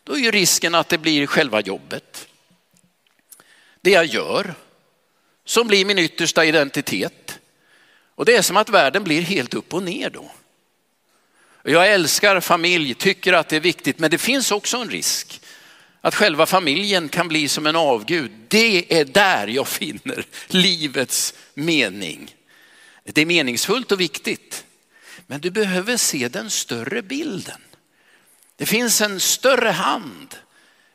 Då 0.03 0.13
är 0.13 0.17
ju 0.17 0.31
risken 0.31 0.75
att 0.75 0.89
det 0.89 0.97
blir 0.97 1.27
själva 1.27 1.61
jobbet. 1.61 2.27
Det 3.81 3.91
jag 3.91 4.05
gör 4.05 4.53
som 5.45 5.67
blir 5.67 5.85
min 5.85 5.99
yttersta 5.99 6.45
identitet. 6.45 7.39
Och 8.15 8.25
det 8.25 8.35
är 8.35 8.41
som 8.41 8.57
att 8.57 8.69
världen 8.69 9.03
blir 9.03 9.21
helt 9.21 9.53
upp 9.53 9.73
och 9.73 9.83
ner 9.83 10.09
då. 10.09 10.31
Jag 11.63 11.87
älskar 11.87 12.39
familj, 12.39 12.93
tycker 12.93 13.33
att 13.33 13.49
det 13.49 13.55
är 13.55 13.59
viktigt, 13.59 13.99
men 13.99 14.11
det 14.11 14.17
finns 14.17 14.51
också 14.51 14.77
en 14.77 14.89
risk 14.89 15.41
att 16.01 16.15
själva 16.15 16.45
familjen 16.45 17.09
kan 17.09 17.27
bli 17.27 17.47
som 17.47 17.67
en 17.67 17.75
avgud. 17.75 18.31
Det 18.47 18.99
är 18.99 19.05
där 19.05 19.47
jag 19.47 19.67
finner 19.77 20.25
livets 20.47 21.33
mening. 21.53 22.35
Det 23.03 23.21
är 23.21 23.25
meningsfullt 23.25 23.91
och 23.91 23.99
viktigt. 23.99 24.65
Men 25.29 25.41
du 25.41 25.51
behöver 25.51 25.97
se 25.97 26.27
den 26.27 26.49
större 26.49 27.01
bilden. 27.01 27.61
Det 28.55 28.65
finns 28.65 29.01
en 29.01 29.19
större 29.19 29.69
hand 29.69 30.35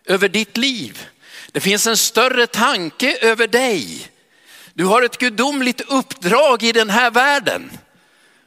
över 0.05 0.29
ditt 0.29 0.57
liv. 0.57 1.07
Det 1.53 1.61
finns 1.61 1.87
en 1.87 1.97
större 1.97 2.47
tanke 2.47 3.19
över 3.21 3.47
dig. 3.47 4.09
Du 4.73 4.85
har 4.85 5.03
ett 5.03 5.19
gudomligt 5.19 5.81
uppdrag 5.81 6.63
i 6.63 6.73
den 6.73 6.91
här 6.91 7.11
världen. 7.11 7.71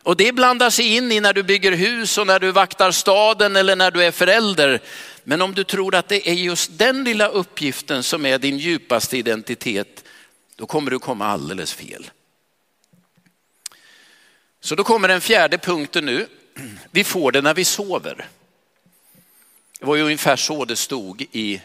Och 0.03 0.17
det 0.17 0.31
blandar 0.31 0.69
sig 0.69 0.95
in 0.95 1.11
i 1.11 1.19
när 1.19 1.33
du 1.33 1.43
bygger 1.43 1.71
hus 1.71 2.17
och 2.17 2.27
när 2.27 2.39
du 2.39 2.51
vaktar 2.51 2.91
staden 2.91 3.55
eller 3.55 3.75
när 3.75 3.91
du 3.91 4.03
är 4.03 4.11
förälder. 4.11 4.81
Men 5.23 5.41
om 5.41 5.53
du 5.53 5.63
tror 5.63 5.95
att 5.95 6.09
det 6.09 6.29
är 6.29 6.33
just 6.33 6.77
den 6.77 7.03
lilla 7.03 7.27
uppgiften 7.27 8.03
som 8.03 8.25
är 8.25 8.37
din 8.37 8.57
djupaste 8.57 9.17
identitet, 9.17 10.03
då 10.55 10.65
kommer 10.65 10.91
du 10.91 10.99
komma 10.99 11.27
alldeles 11.27 11.73
fel. 11.73 12.09
Så 14.67 14.75
då 14.75 14.83
kommer 14.83 15.07
den 15.07 15.21
fjärde 15.21 15.57
punkten 15.57 16.05
nu. 16.05 16.27
Vi 16.91 17.03
får 17.03 17.31
det 17.31 17.41
när 17.41 17.53
vi 17.53 17.65
sover. 17.65 18.27
Det 19.79 19.85
var 19.85 19.95
ju 19.95 20.01
ungefär 20.01 20.35
så 20.35 20.65
det 20.65 20.75
stod 20.75 21.21
i 21.31 21.61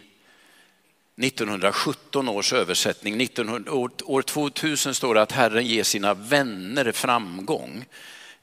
1917 1.23 2.29
års 2.29 2.53
översättning. 2.53 3.21
1900, 3.21 3.73
år 4.05 4.23
2000 4.23 4.95
står 4.95 5.15
det 5.15 5.23
att 5.23 5.33
Herren 5.33 5.67
ger 5.67 5.85
sina 5.85 6.15
vänner 6.15 6.93
framgång. 6.93 7.85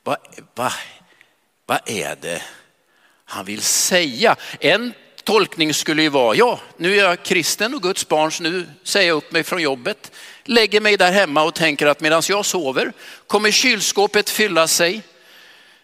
Va, 0.04 0.18
va, 0.56 0.72
Vad 1.66 1.80
är 1.86 2.16
det 2.22 2.42
han 3.26 3.46
vill 3.46 3.62
säga? 3.62 4.36
En 4.60 4.94
tolkning 5.30 5.74
skulle 5.74 6.02
ju 6.02 6.10
vara, 6.10 6.36
ja, 6.36 6.60
nu 6.78 7.00
är 7.00 7.04
jag 7.04 7.24
kristen 7.24 7.74
och 7.74 7.82
Guds 7.82 8.08
barn, 8.08 8.32
så 8.32 8.44
nu 8.44 8.68
säger 8.84 9.08
jag 9.08 9.18
upp 9.18 9.32
mig 9.32 9.44
från 9.44 9.62
jobbet, 9.62 10.12
lägger 10.44 10.82
mig 10.82 10.98
där 10.98 11.12
hemma 11.12 11.44
och 11.44 11.56
tänker 11.56 11.88
att 11.88 12.02
medan 12.02 12.22
jag 12.30 12.46
sover 12.46 12.94
kommer 13.28 13.52
kylskåpet 13.52 14.30
fylla 14.30 14.68
sig, 14.68 15.02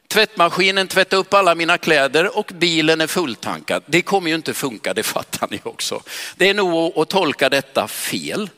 tvättmaskinen 0.07 0.87
tvätta 0.87 1.15
upp 1.15 1.33
alla 1.33 1.55
mina 1.55 1.77
kläder 1.77 2.37
och 2.37 2.51
bilen 2.53 3.01
är 3.01 3.07
fulltankad. 3.07 3.83
Det 3.85 4.01
kommer 4.01 4.29
ju 4.29 4.35
inte 4.35 4.53
funka, 4.53 4.93
det 4.93 5.03
fattar 5.03 5.47
ni 5.51 5.61
också. 5.63 6.03
Det 6.35 6.49
är 6.49 6.53
nog 6.53 6.99
att 6.99 7.09
tolka 7.09 7.49
detta 7.49 7.87
fel. 7.87 8.49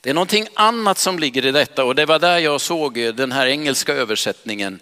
Det 0.00 0.10
är 0.10 0.14
någonting 0.14 0.48
annat 0.54 0.98
som 0.98 1.18
ligger 1.18 1.46
i 1.46 1.52
detta 1.52 1.84
och 1.84 1.94
det 1.94 2.06
var 2.06 2.18
där 2.18 2.38
jag 2.38 2.60
såg 2.60 2.94
den 3.14 3.32
här 3.32 3.46
engelska 3.46 3.92
översättningen. 3.92 4.80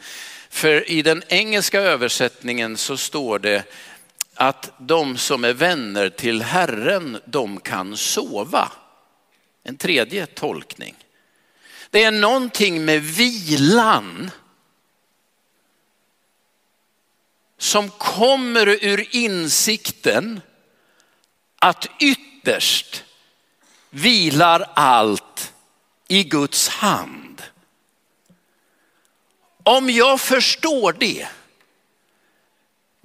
För 0.51 0.91
i 0.91 1.03
den 1.03 1.23
engelska 1.29 1.81
översättningen 1.81 2.77
så 2.77 2.97
står 2.97 3.39
det 3.39 3.65
att 4.37 4.73
de 4.79 5.17
som 5.17 5.45
är 5.45 5.53
vänner 5.53 6.09
till 6.09 6.43
Herren, 6.43 7.21
de 7.27 7.61
kan 7.61 7.97
sova. 7.97 8.73
En 9.65 9.77
tredje 9.77 10.27
tolkning. 10.27 10.95
Det 11.91 12.05
är 12.05 12.11
någonting 12.11 12.85
med 12.85 13.03
vilan 13.03 14.31
som 17.59 17.91
kommer 17.91 18.67
ur 18.69 19.17
insikten 19.17 20.41
att 21.59 21.87
ytterst 22.01 23.05
vilar 23.91 24.71
allt 24.75 25.55
i 26.09 26.25
Guds 26.25 26.69
hand. 26.69 27.43
Om 29.63 29.91
jag 29.91 30.21
förstår 30.21 30.93
det, 30.93 31.29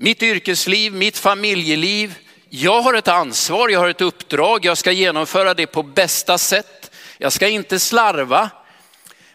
mitt 0.02 0.24
yrkesliv, 0.24 0.94
mitt 0.94 1.18
familjeliv, 1.18 2.18
jag 2.50 2.82
har 2.82 2.94
ett 2.94 3.08
ansvar, 3.08 3.70
jag 3.70 3.80
har 3.80 3.90
ett 3.90 4.02
uppdrag, 4.02 4.66
jag 4.66 4.78
ska 4.78 4.92
genomföra 4.92 5.54
det 5.54 5.68
på 5.68 5.84
bästa 5.84 6.38
sätt. 6.38 6.92
Jag 7.18 7.34
ska 7.34 7.48
inte 7.48 7.80
slarva. 7.80 8.50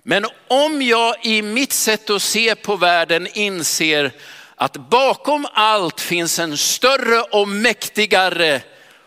Men 0.02 0.26
om 0.48 0.82
jag 0.82 1.26
i 1.26 1.42
mitt 1.42 1.72
sätt 1.72 2.10
att 2.10 2.22
se 2.22 2.54
på 2.54 2.76
världen 2.76 3.26
inser 3.34 4.12
att 4.54 4.76
bakom 4.76 5.46
allt 5.52 6.00
finns 6.00 6.38
en 6.38 6.58
större 6.58 7.20
och 7.20 7.48
mäktigare 7.48 8.62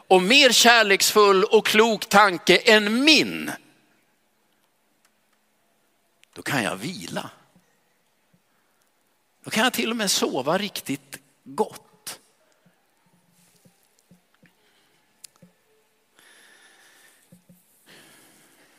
och 0.08 0.22
mer 0.22 0.52
kärleksfull 0.52 1.44
och 1.44 1.66
klok 1.66 2.10
tanke 2.10 2.58
än 2.58 3.04
min. 3.04 3.52
Då 6.34 6.42
kan 6.42 6.64
jag 6.64 6.76
vila. 6.76 7.30
Då 9.44 9.52
kan 9.52 9.64
jag 9.64 9.74
till 9.74 9.90
och 9.90 9.98
med 9.98 10.12
sova 10.12 10.58
riktigt 10.58 11.19
gott. 11.56 12.20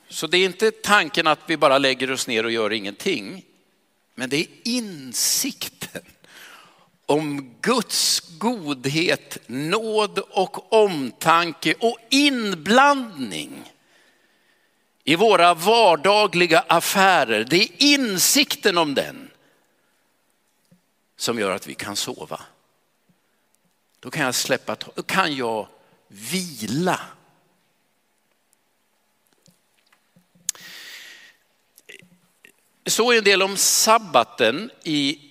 Så 0.08 0.26
det 0.26 0.38
är 0.38 0.44
inte 0.44 0.70
tanken 0.70 1.26
att 1.26 1.40
vi 1.46 1.56
bara 1.56 1.78
lägger 1.78 2.10
oss 2.10 2.26
ner 2.26 2.44
och 2.44 2.50
gör 2.50 2.72
ingenting. 2.72 3.44
Men 4.14 4.30
det 4.30 4.36
är 4.36 4.46
insikten 4.64 6.02
om 7.06 7.54
Guds 7.60 8.20
godhet, 8.38 9.38
nåd 9.46 10.18
och 10.18 10.72
omtanke 10.72 11.74
och 11.80 11.98
inblandning 12.10 13.72
i 15.04 15.16
våra 15.16 15.54
vardagliga 15.54 16.64
affärer. 16.68 17.44
Det 17.44 17.62
är 17.62 17.68
insikten 17.78 18.78
om 18.78 18.94
den 18.94 19.30
som 21.16 21.38
gör 21.38 21.50
att 21.50 21.66
vi 21.66 21.74
kan 21.74 21.96
sova. 21.96 22.40
Då 24.00 24.10
kan 24.10 24.24
jag 24.24 24.34
släppa, 24.34 24.76
då 24.94 25.02
kan 25.02 25.36
jag 25.36 25.68
vila. 26.08 27.00
Det 32.82 32.90
står 32.90 33.14
en 33.14 33.24
del 33.24 33.42
om 33.42 33.56
sabbaten 33.56 34.70
i 34.82 35.30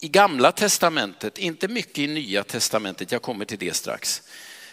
i 0.00 0.08
gamla 0.08 0.52
testamentet, 0.52 1.38
inte 1.38 1.68
mycket 1.68 1.98
i 1.98 2.06
nya 2.06 2.44
testamentet, 2.44 3.12
jag 3.12 3.22
kommer 3.22 3.44
till 3.44 3.58
det 3.58 3.76
strax. 3.76 4.22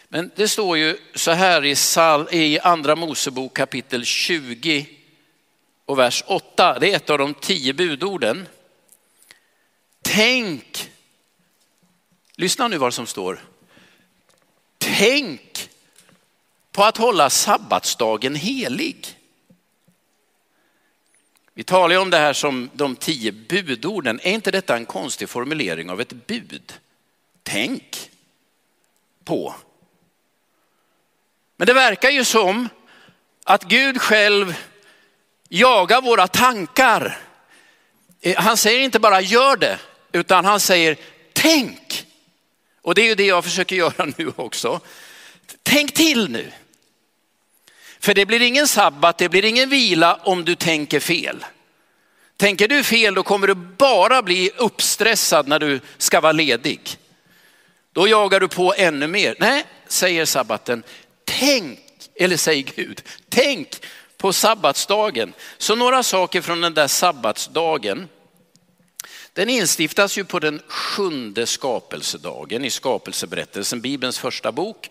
Men 0.07 0.31
det 0.35 0.47
står 0.47 0.77
ju 0.77 0.97
så 1.15 1.31
här 1.31 1.65
i, 1.65 1.75
Sal, 1.75 2.27
i 2.31 2.59
andra 2.59 2.95
Mosebok 2.95 3.55
kapitel 3.55 4.05
20 4.05 4.87
och 5.85 5.99
vers 5.99 6.23
8. 6.27 6.79
Det 6.79 6.91
är 6.91 6.95
ett 6.95 7.09
av 7.09 7.17
de 7.17 7.33
tio 7.33 7.73
budorden. 7.73 8.47
Tänk, 10.01 10.91
lyssna 12.37 12.67
nu 12.67 12.77
vad 12.77 12.93
som 12.93 13.07
står. 13.07 13.39
Tänk 14.77 15.69
på 16.71 16.83
att 16.83 16.97
hålla 16.97 17.29
sabbatsdagen 17.29 18.35
helig. 18.35 19.17
Vi 21.53 21.63
talar 21.63 21.95
ju 21.95 22.01
om 22.01 22.09
det 22.09 22.17
här 22.17 22.33
som 22.33 22.69
de 22.73 22.95
tio 22.95 23.31
budorden. 23.31 24.19
Är 24.23 24.31
inte 24.31 24.51
detta 24.51 24.75
en 24.75 24.85
konstig 24.85 25.29
formulering 25.29 25.89
av 25.89 26.01
ett 26.01 26.27
bud? 26.27 26.73
Tänk 27.43 28.09
på. 29.23 29.55
Men 31.55 31.67
det 31.67 31.73
verkar 31.73 32.09
ju 32.09 32.23
som 32.25 32.69
att 33.43 33.63
Gud 33.63 34.01
själv 34.01 34.55
jagar 35.49 36.01
våra 36.01 36.27
tankar. 36.27 37.17
Eh, 38.21 38.37
han 38.37 38.57
säger 38.57 38.79
inte 38.79 38.99
bara 38.99 39.21
gör 39.21 39.57
det, 39.57 39.79
utan 40.11 40.45
han 40.45 40.59
säger 40.59 40.97
tänk. 41.33 41.86
Och 42.87 42.95
det 42.95 43.01
är 43.01 43.05
ju 43.05 43.15
det 43.15 43.25
jag 43.25 43.43
försöker 43.43 43.75
göra 43.75 44.07
nu 44.17 44.31
också. 44.35 44.79
Tänk 45.63 45.93
till 45.93 46.29
nu. 46.29 46.51
För 47.99 48.13
det 48.13 48.25
blir 48.25 48.41
ingen 48.41 48.67
sabbat, 48.67 49.17
det 49.17 49.29
blir 49.29 49.45
ingen 49.45 49.69
vila 49.69 50.19
om 50.23 50.45
du 50.45 50.55
tänker 50.55 50.99
fel. 50.99 51.45
Tänker 52.37 52.67
du 52.67 52.83
fel 52.83 53.13
då 53.13 53.23
kommer 53.23 53.47
du 53.47 53.55
bara 53.55 54.21
bli 54.21 54.51
uppstressad 54.57 55.47
när 55.47 55.59
du 55.59 55.79
ska 55.97 56.21
vara 56.21 56.31
ledig. 56.31 56.97
Då 57.93 58.07
jagar 58.07 58.39
du 58.39 58.47
på 58.47 58.73
ännu 58.77 59.07
mer. 59.07 59.35
Nej, 59.39 59.65
säger 59.87 60.25
sabbaten, 60.25 60.83
tänk, 61.25 61.79
eller 62.15 62.37
säger 62.37 62.63
Gud, 62.75 63.01
tänk 63.29 63.85
på 64.17 64.33
sabbatsdagen. 64.33 65.33
Så 65.57 65.75
några 65.75 66.03
saker 66.03 66.41
från 66.41 66.61
den 66.61 66.73
där 66.73 66.87
sabbatsdagen. 66.87 68.07
Den 69.37 69.49
instiftas 69.49 70.17
ju 70.17 70.23
på 70.23 70.39
den 70.39 70.61
sjunde 70.67 71.45
skapelsedagen 71.45 72.65
i 72.65 72.69
skapelseberättelsen, 72.69 73.81
Bibelns 73.81 74.19
första 74.19 74.51
bok. 74.51 74.89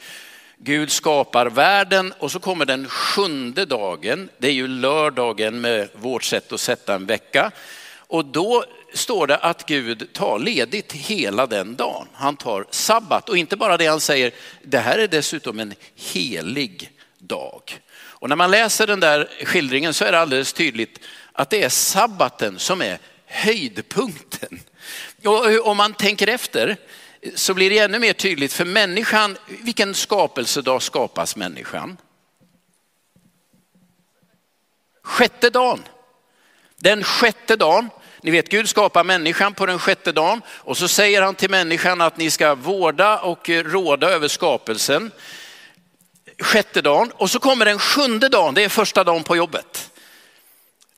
Gud 0.58 0.90
skapar 0.90 1.46
världen 1.46 2.14
och 2.18 2.32
så 2.32 2.40
kommer 2.40 2.64
den 2.64 2.88
sjunde 2.88 3.64
dagen, 3.64 4.28
det 4.38 4.48
är 4.48 4.52
ju 4.52 4.68
lördagen 4.68 5.60
med 5.60 5.88
vårt 5.94 6.24
sätt 6.24 6.52
att 6.52 6.60
sätta 6.60 6.94
en 6.94 7.06
vecka. 7.06 7.50
Och 7.96 8.24
då 8.24 8.64
står 8.94 9.26
det 9.26 9.36
att 9.36 9.66
Gud 9.66 10.12
tar 10.12 10.38
ledigt 10.38 10.92
hela 10.92 11.46
den 11.46 11.76
dagen. 11.76 12.06
Han 12.12 12.36
tar 12.36 12.66
sabbat 12.70 13.28
och 13.28 13.36
inte 13.36 13.56
bara 13.56 13.76
det 13.76 13.86
han 13.86 14.00
säger, 14.00 14.32
det 14.62 14.78
här 14.78 14.98
är 14.98 15.08
dessutom 15.08 15.60
en 15.60 15.74
helig 15.94 16.90
dag. 17.18 17.80
Och 17.98 18.28
när 18.28 18.36
man 18.36 18.50
läser 18.50 18.86
den 18.86 19.00
där 19.00 19.28
skildringen 19.44 19.94
så 19.94 20.04
är 20.04 20.12
det 20.12 20.18
alldeles 20.18 20.52
tydligt 20.52 21.00
att 21.32 21.50
det 21.50 21.62
är 21.62 21.68
sabbaten 21.68 22.58
som 22.58 22.82
är 22.82 22.98
höjdpunkten. 23.36 24.60
Och 25.24 25.50
eh, 25.50 25.60
om 25.60 25.76
man 25.76 25.94
tänker 25.94 26.26
efter 26.26 26.76
eh, 27.20 27.32
så 27.34 27.54
blir 27.54 27.70
det 27.70 27.78
ännu 27.78 27.98
mer 27.98 28.12
tydligt 28.12 28.52
för 28.52 28.64
människan, 28.64 29.36
vilken 29.46 29.94
skapelsedag 29.94 30.82
skapas 30.82 31.36
människan? 31.36 31.96
Sjätte 35.02 35.50
dagen. 35.50 35.82
Den 36.76 37.04
sjätte 37.04 37.56
dagen, 37.56 37.90
ni 38.20 38.30
vet 38.30 38.48
Gud 38.48 38.68
skapar 38.68 39.04
människan 39.04 39.54
på 39.54 39.66
den 39.66 39.78
sjätte 39.78 40.12
dagen 40.12 40.42
och 40.48 40.76
så 40.76 40.88
säger 40.88 41.22
han 41.22 41.34
till 41.34 41.50
människan 41.50 42.00
att 42.00 42.16
ni 42.16 42.30
ska 42.30 42.54
vårda 42.54 43.18
och 43.18 43.50
eh, 43.50 43.64
råda 43.64 44.10
över 44.10 44.28
skapelsen. 44.28 45.10
Sjätte 46.38 46.82
dagen 46.82 47.10
och 47.14 47.30
så 47.30 47.38
kommer 47.38 47.64
den 47.64 47.78
sjunde 47.78 48.28
dagen, 48.28 48.54
det 48.54 48.64
är 48.64 48.68
första 48.68 49.04
dagen 49.04 49.24
på 49.24 49.36
jobbet. 49.36 49.90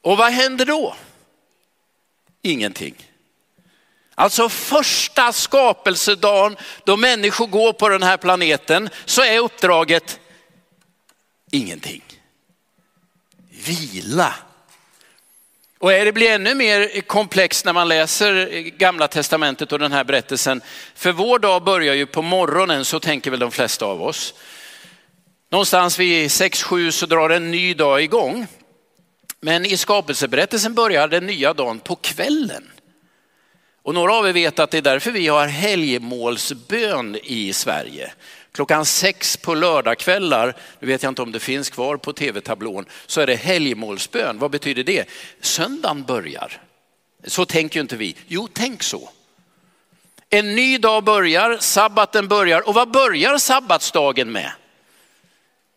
Och 0.00 0.16
vad 0.16 0.32
händer 0.32 0.64
då? 0.64 0.94
Ingenting. 2.42 2.94
Alltså 4.14 4.48
första 4.48 5.32
skapelsedagen 5.32 6.56
då 6.84 6.96
människor 6.96 7.46
går 7.46 7.72
på 7.72 7.88
den 7.88 8.02
här 8.02 8.16
planeten 8.16 8.88
så 9.04 9.22
är 9.22 9.38
uppdraget 9.38 10.20
ingenting. 11.50 12.02
Vila. 13.50 14.34
Och 15.78 15.90
det 15.90 16.12
blir 16.12 16.30
ännu 16.30 16.54
mer 16.54 17.00
komplext 17.00 17.64
när 17.64 17.72
man 17.72 17.88
läser 17.88 18.60
gamla 18.60 19.08
testamentet 19.08 19.72
och 19.72 19.78
den 19.78 19.92
här 19.92 20.04
berättelsen. 20.04 20.60
För 20.94 21.12
vår 21.12 21.38
dag 21.38 21.64
börjar 21.64 21.94
ju 21.94 22.06
på 22.06 22.22
morgonen, 22.22 22.84
så 22.84 23.00
tänker 23.00 23.30
väl 23.30 23.40
de 23.40 23.50
flesta 23.50 23.86
av 23.86 24.02
oss. 24.02 24.34
Någonstans 25.50 25.98
vid 25.98 26.28
6-7 26.28 26.90
så 26.90 27.06
drar 27.06 27.30
en 27.30 27.50
ny 27.50 27.74
dag 27.74 28.02
igång. 28.02 28.46
Men 29.40 29.66
i 29.66 29.76
skapelseberättelsen 29.76 30.74
börjar 30.74 31.08
den 31.08 31.26
nya 31.26 31.54
dagen 31.54 31.78
på 31.78 31.96
kvällen. 31.96 32.70
Och 33.82 33.94
några 33.94 34.14
av 34.14 34.28
er 34.28 34.32
vet 34.32 34.58
att 34.58 34.70
det 34.70 34.78
är 34.78 34.82
därför 34.82 35.10
vi 35.10 35.28
har 35.28 35.46
helgmålsbön 35.46 37.18
i 37.22 37.52
Sverige. 37.52 38.12
Klockan 38.52 38.86
sex 38.86 39.36
på 39.36 39.54
lördagskvällar, 39.54 40.56
nu 40.80 40.86
vet 40.86 41.02
jag 41.02 41.10
inte 41.10 41.22
om 41.22 41.32
det 41.32 41.40
finns 41.40 41.70
kvar 41.70 41.96
på 41.96 42.12
tv-tablån, 42.12 42.86
så 43.06 43.20
är 43.20 43.26
det 43.26 43.34
helgmålsbön. 43.36 44.38
Vad 44.38 44.50
betyder 44.50 44.84
det? 44.84 45.08
Söndagen 45.40 46.02
börjar. 46.02 46.62
Så 47.24 47.44
tänker 47.44 47.76
ju 47.76 47.80
inte 47.80 47.96
vi. 47.96 48.16
Jo, 48.26 48.48
tänk 48.52 48.82
så. 48.82 49.10
En 50.30 50.56
ny 50.56 50.78
dag 50.78 51.04
börjar, 51.04 51.58
sabbaten 51.60 52.28
börjar 52.28 52.68
och 52.68 52.74
vad 52.74 52.90
börjar 52.90 53.38
sabbatsdagen 53.38 54.32
med? 54.32 54.52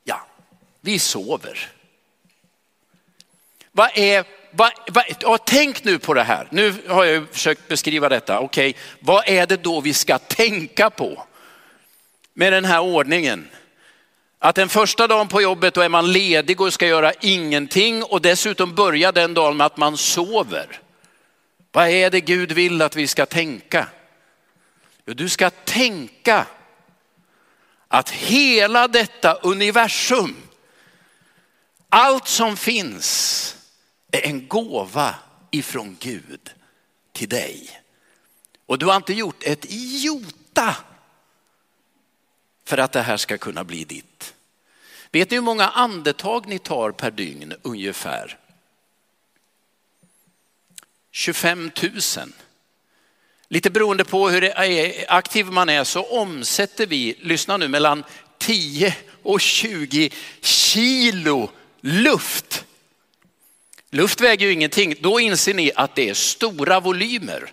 Ja, 0.03 0.27
vi 0.81 0.99
sover. 0.99 1.69
Vad 3.71 3.89
är, 3.93 4.25
vad, 4.51 4.71
vad, 4.87 5.03
ja, 5.19 5.37
tänk 5.37 5.83
nu 5.83 5.99
på 5.99 6.13
det 6.13 6.23
här. 6.23 6.47
Nu 6.51 6.73
har 6.87 7.05
jag 7.05 7.29
försökt 7.31 7.67
beskriva 7.67 8.09
detta. 8.09 8.39
Okej, 8.39 8.69
okay. 8.69 8.81
vad 8.99 9.27
är 9.27 9.47
det 9.47 9.63
då 9.63 9.81
vi 9.81 9.93
ska 9.93 10.17
tänka 10.17 10.89
på 10.89 11.25
med 12.33 12.53
den 12.53 12.65
här 12.65 12.79
ordningen? 12.79 13.47
Att 14.39 14.55
den 14.55 14.69
första 14.69 15.07
dagen 15.07 15.27
på 15.27 15.41
jobbet 15.41 15.73
då 15.73 15.81
är 15.81 15.89
man 15.89 16.11
ledig 16.11 16.61
och 16.61 16.73
ska 16.73 16.87
göra 16.87 17.13
ingenting 17.21 18.03
och 18.03 18.21
dessutom 18.21 18.75
börja 18.75 19.11
den 19.11 19.33
dagen 19.33 19.57
med 19.57 19.65
att 19.65 19.77
man 19.77 19.97
sover. 19.97 20.79
Vad 21.71 21.89
är 21.89 22.09
det 22.09 22.21
Gud 22.21 22.51
vill 22.51 22.81
att 22.81 22.95
vi 22.95 23.07
ska 23.07 23.25
tänka? 23.25 23.87
Jo, 25.05 25.13
du 25.13 25.29
ska 25.29 25.49
tänka 25.49 26.45
att 27.87 28.09
hela 28.09 28.87
detta 28.87 29.33
universum, 29.33 30.35
allt 31.89 32.27
som 32.27 32.57
finns 32.57 33.57
är 34.11 34.25
en 34.25 34.47
gåva 34.47 35.15
ifrån 35.51 35.97
Gud 35.99 36.51
till 37.11 37.29
dig. 37.29 37.81
Och 38.65 38.79
du 38.79 38.85
har 38.85 38.95
inte 38.95 39.13
gjort 39.13 39.43
ett 39.43 39.65
jota 40.03 40.75
för 42.65 42.77
att 42.77 42.91
det 42.91 43.01
här 43.01 43.17
ska 43.17 43.37
kunna 43.37 43.63
bli 43.63 43.83
ditt. 43.83 44.33
Vet 45.11 45.31
ni 45.31 45.37
hur 45.37 45.41
många 45.41 45.69
andetag 45.69 46.47
ni 46.47 46.59
tar 46.59 46.91
per 46.91 47.11
dygn 47.11 47.53
ungefär? 47.61 48.37
25 51.11 51.71
000. 51.83 52.33
Lite 53.47 53.69
beroende 53.69 54.03
på 54.03 54.29
hur 54.29 54.53
aktiv 55.07 55.45
man 55.45 55.69
är 55.69 55.83
så 55.83 56.03
omsätter 56.03 56.85
vi, 56.85 57.15
lyssna 57.19 57.57
nu, 57.57 57.67
mellan 57.67 58.03
10 58.37 58.95
och 59.23 59.41
20 59.41 60.09
kilo 60.41 61.51
luft. 61.81 62.65
Luft 63.91 64.21
väger 64.21 64.47
ju 64.47 64.53
ingenting. 64.53 64.95
Då 64.99 65.19
inser 65.19 65.53
ni 65.53 65.71
att 65.75 65.95
det 65.95 66.09
är 66.09 66.13
stora 66.13 66.79
volymer. 66.79 67.51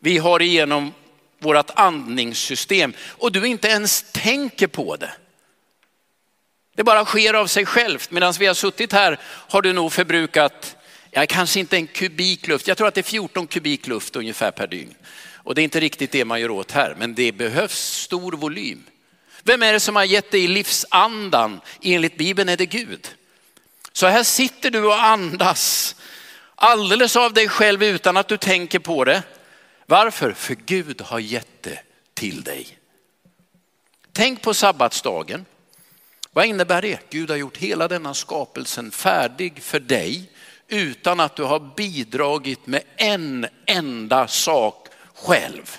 Vi 0.00 0.18
har 0.18 0.42
igenom 0.42 0.92
vårt 1.38 1.70
andningssystem 1.74 2.92
och 3.00 3.32
du 3.32 3.46
inte 3.46 3.68
ens 3.68 4.04
tänker 4.12 4.66
på 4.66 4.96
det. 4.96 5.12
Det 6.76 6.84
bara 6.84 7.04
sker 7.04 7.34
av 7.34 7.46
sig 7.46 7.66
självt. 7.66 8.10
Medan 8.10 8.34
vi 8.38 8.46
har 8.46 8.54
suttit 8.54 8.92
här 8.92 9.18
har 9.22 9.62
du 9.62 9.72
nog 9.72 9.92
förbrukat 9.92 10.76
ja, 11.10 11.26
kanske 11.28 11.60
inte 11.60 11.76
en 11.76 11.86
kubik 11.86 12.46
luft. 12.46 12.68
Jag 12.68 12.76
tror 12.76 12.88
att 12.88 12.94
det 12.94 13.00
är 13.00 13.02
14 13.02 13.46
kubik 13.46 13.86
luft 13.86 14.16
ungefär 14.16 14.50
per 14.50 14.66
dygn. 14.66 14.94
Och 15.34 15.54
det 15.54 15.60
är 15.60 15.64
inte 15.64 15.80
riktigt 15.80 16.12
det 16.12 16.24
man 16.24 16.40
gör 16.40 16.50
åt 16.50 16.72
här, 16.72 16.94
men 16.98 17.14
det 17.14 17.32
behövs 17.32 17.78
stor 17.78 18.32
volym. 18.32 18.84
Vem 19.42 19.62
är 19.62 19.72
det 19.72 19.80
som 19.80 19.96
har 19.96 20.04
gett 20.04 20.30
dig 20.30 20.48
livsandan? 20.48 21.60
Enligt 21.82 22.16
Bibeln 22.16 22.48
är 22.48 22.56
det 22.56 22.66
Gud. 22.66 23.08
Så 23.98 24.06
här 24.06 24.22
sitter 24.22 24.70
du 24.70 24.84
och 24.84 25.04
andas 25.04 25.96
alldeles 26.54 27.16
av 27.16 27.32
dig 27.32 27.48
själv 27.48 27.82
utan 27.82 28.16
att 28.16 28.28
du 28.28 28.36
tänker 28.36 28.78
på 28.78 29.04
det. 29.04 29.22
Varför? 29.86 30.32
För 30.32 30.54
Gud 30.54 31.00
har 31.00 31.18
gett 31.18 31.62
det 31.62 31.80
till 32.14 32.42
dig. 32.42 32.78
Tänk 34.12 34.42
på 34.42 34.54
sabbatsdagen. 34.54 35.44
Vad 36.30 36.46
innebär 36.46 36.82
det? 36.82 37.10
Gud 37.10 37.30
har 37.30 37.36
gjort 37.36 37.56
hela 37.56 37.88
denna 37.88 38.14
skapelsen 38.14 38.90
färdig 38.90 39.62
för 39.62 39.80
dig 39.80 40.30
utan 40.68 41.20
att 41.20 41.36
du 41.36 41.42
har 41.42 41.60
bidragit 41.76 42.66
med 42.66 42.82
en 42.96 43.46
enda 43.66 44.28
sak 44.28 44.88
själv. 45.14 45.76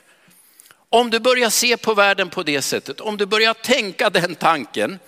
Om 0.89 1.09
du 1.09 1.19
börjar 1.19 1.49
se 1.49 1.77
på 1.77 1.93
världen 1.93 2.29
på 2.29 2.43
det 2.43 2.61
sättet, 2.61 3.01
om 3.01 3.17
du 3.17 3.25
börjar 3.25 3.53
tänka 3.53 4.09
den 4.09 4.35
tanken, 4.35 4.99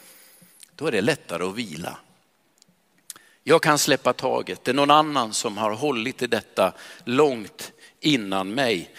då 0.76 0.88
är 0.88 0.91
det 0.91 1.02
lättare 1.02 1.43
att 1.43 1.56
vila. 1.56 1.97
Jag 3.43 3.62
kan 3.62 3.77
släppa 3.77 4.13
taget, 4.13 4.63
det 4.63 4.71
är 4.71 4.75
någon 4.75 4.91
annan 4.91 5.34
som 5.34 5.58
har 5.58 5.71
hållit 5.71 6.21
i 6.21 6.27
detta 6.27 6.73
långt 7.06 7.71
innan 7.99 8.54
mig. 8.54 8.89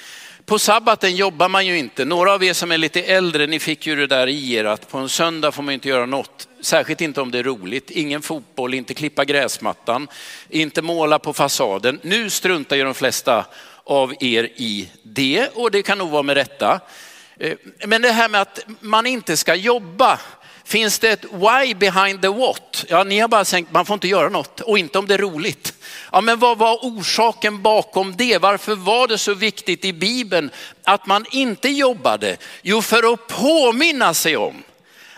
På 0.44 0.58
sabbaten 0.58 1.16
jobbar 1.16 1.48
man 1.48 1.66
ju 1.66 1.78
inte. 1.78 2.04
Några 2.04 2.32
av 2.32 2.44
er 2.44 2.52
som 2.52 2.72
är 2.72 2.78
lite 2.78 3.02
äldre, 3.02 3.46
ni 3.46 3.58
fick 3.58 3.86
ju 3.86 3.96
det 3.96 4.06
där 4.06 4.26
i 4.26 4.54
er 4.54 4.64
att 4.64 4.88
på 4.88 4.98
en 4.98 5.08
söndag 5.08 5.52
får 5.52 5.62
man 5.62 5.74
inte 5.74 5.88
göra 5.88 6.06
något. 6.06 6.48
Särskilt 6.60 7.00
inte 7.00 7.20
om 7.20 7.30
det 7.30 7.38
är 7.38 7.42
roligt. 7.42 7.90
Ingen 7.90 8.22
fotboll, 8.22 8.74
inte 8.74 8.94
klippa 8.94 9.24
gräsmattan, 9.24 10.08
inte 10.48 10.82
måla 10.82 11.18
på 11.18 11.32
fasaden. 11.32 12.00
Nu 12.02 12.30
struntar 12.30 12.76
ju 12.76 12.84
de 12.84 12.94
flesta 12.94 13.44
av 13.84 14.14
er 14.20 14.44
i 14.44 14.90
det 15.02 15.48
och 15.54 15.70
det 15.70 15.82
kan 15.82 15.98
nog 15.98 16.10
vara 16.10 16.22
med 16.22 16.34
rätta. 16.34 16.80
Eh, 17.36 17.56
men 17.86 18.02
det 18.02 18.12
här 18.12 18.28
med 18.28 18.40
att 18.40 18.58
man 18.80 19.06
inte 19.06 19.36
ska 19.36 19.54
jobba, 19.54 20.20
Finns 20.64 20.98
det 20.98 21.10
ett 21.10 21.24
why 21.24 21.74
behind 21.74 22.22
the 22.22 22.28
what? 22.28 22.84
Ja, 22.88 23.04
ni 23.04 23.18
har 23.18 23.28
bara 23.28 23.44
tänkt 23.44 23.72
man 23.72 23.86
får 23.86 23.94
inte 23.94 24.08
göra 24.08 24.28
något 24.28 24.60
och 24.60 24.78
inte 24.78 24.98
om 24.98 25.06
det 25.06 25.14
är 25.14 25.18
roligt. 25.18 25.74
Ja, 26.12 26.20
men 26.20 26.38
vad 26.38 26.58
var 26.58 26.78
orsaken 26.82 27.62
bakom 27.62 28.16
det? 28.16 28.38
Varför 28.38 28.74
var 28.74 29.08
det 29.08 29.18
så 29.18 29.34
viktigt 29.34 29.84
i 29.84 29.92
Bibeln 29.92 30.50
att 30.84 31.06
man 31.06 31.26
inte 31.30 31.68
jobbade? 31.68 32.36
Jo, 32.62 32.82
för 32.82 33.12
att 33.12 33.26
påminna 33.26 34.14
sig 34.14 34.36
om 34.36 34.62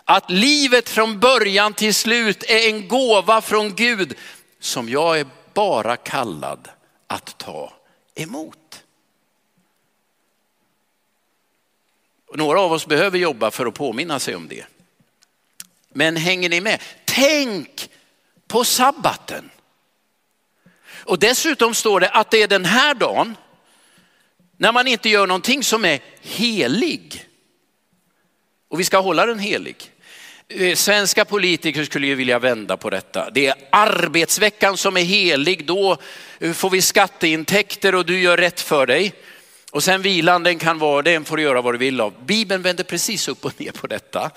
att 0.05 0.31
livet 0.31 0.89
från 0.89 1.21
början 1.21 1.75
till 1.75 1.95
slut 1.95 2.43
är 2.43 2.69
en 2.69 2.89
gåva 2.89 3.41
från 3.41 3.75
Gud 3.75 4.15
som 4.61 4.89
jag 4.89 5.21
är 5.21 5.27
bara 5.55 5.97
kallad 5.97 6.69
att 7.07 7.39
ta 7.39 7.73
emot. 8.15 8.59
några 12.37 12.61
av 12.61 12.73
oss 12.73 12.87
behöver 12.87 13.19
jobba 13.19 13.51
för 13.51 13.67
att 13.67 13.75
påminna 13.75 14.19
sig 14.19 14.37
om 14.37 14.49
det. 14.49 14.67
Men 15.95 16.17
hänger 16.17 16.49
ni 16.49 16.61
med? 16.61 16.81
Tänk 17.05 17.89
på 18.49 18.65
sabbaten. 18.65 19.51
Och 21.05 21.19
dessutom 21.19 21.75
står 21.75 22.01
det 22.01 22.09
att 22.09 22.31
det 22.31 22.43
är 22.43 22.49
den 22.49 22.65
här 22.65 22.95
dagen 22.95 23.37
när 24.57 24.73
man 24.73 24.87
inte 24.87 25.09
gör 25.09 25.27
någonting 25.27 25.65
som 25.65 25.85
är 25.85 26.01
helig. 26.21 27.27
Och 28.69 28.81
vi 28.81 28.85
ska 28.85 28.99
hålla 28.99 29.27
den 29.27 29.39
helig. 29.39 29.77
Eh, 30.49 30.75
svenska 30.75 31.25
politiker 31.25 31.85
skulle 31.85 32.07
ju 32.07 32.15
vilja 32.15 32.39
vända 32.39 32.77
på 32.77 32.91
detta. 32.91 33.31
Det 33.31 33.47
är 33.47 33.55
arbetsveckan 33.73 34.77
som 34.77 34.97
är 34.97 35.03
helig, 35.03 35.67
då 35.67 35.97
eh, 36.39 36.53
får 36.53 36.71
vi 36.71 36.83
skatteintäkter 36.83 37.95
och 37.95 38.07
du 38.07 38.21
gör 38.21 38.37
rätt 38.37 38.61
för 38.61 38.87
dig. 38.87 39.13
Och 39.73 39.83
sen 39.83 40.03
vilan, 40.03 40.43
den 40.43 40.59
kan 40.59 40.79
vara, 40.79 41.03
den 41.03 41.25
får 41.25 41.37
du 41.37 41.43
göra 41.43 41.63
vad 41.63 41.75
du 41.75 41.79
vill 41.79 42.01
av. 42.01 42.25
Bibeln 42.25 42.63
vänder 42.63 42.85
precis 42.85 43.29
upp 43.29 43.45
och 43.45 43.61
ner 43.61 43.73
på 43.73 43.87
detta 43.87 44.31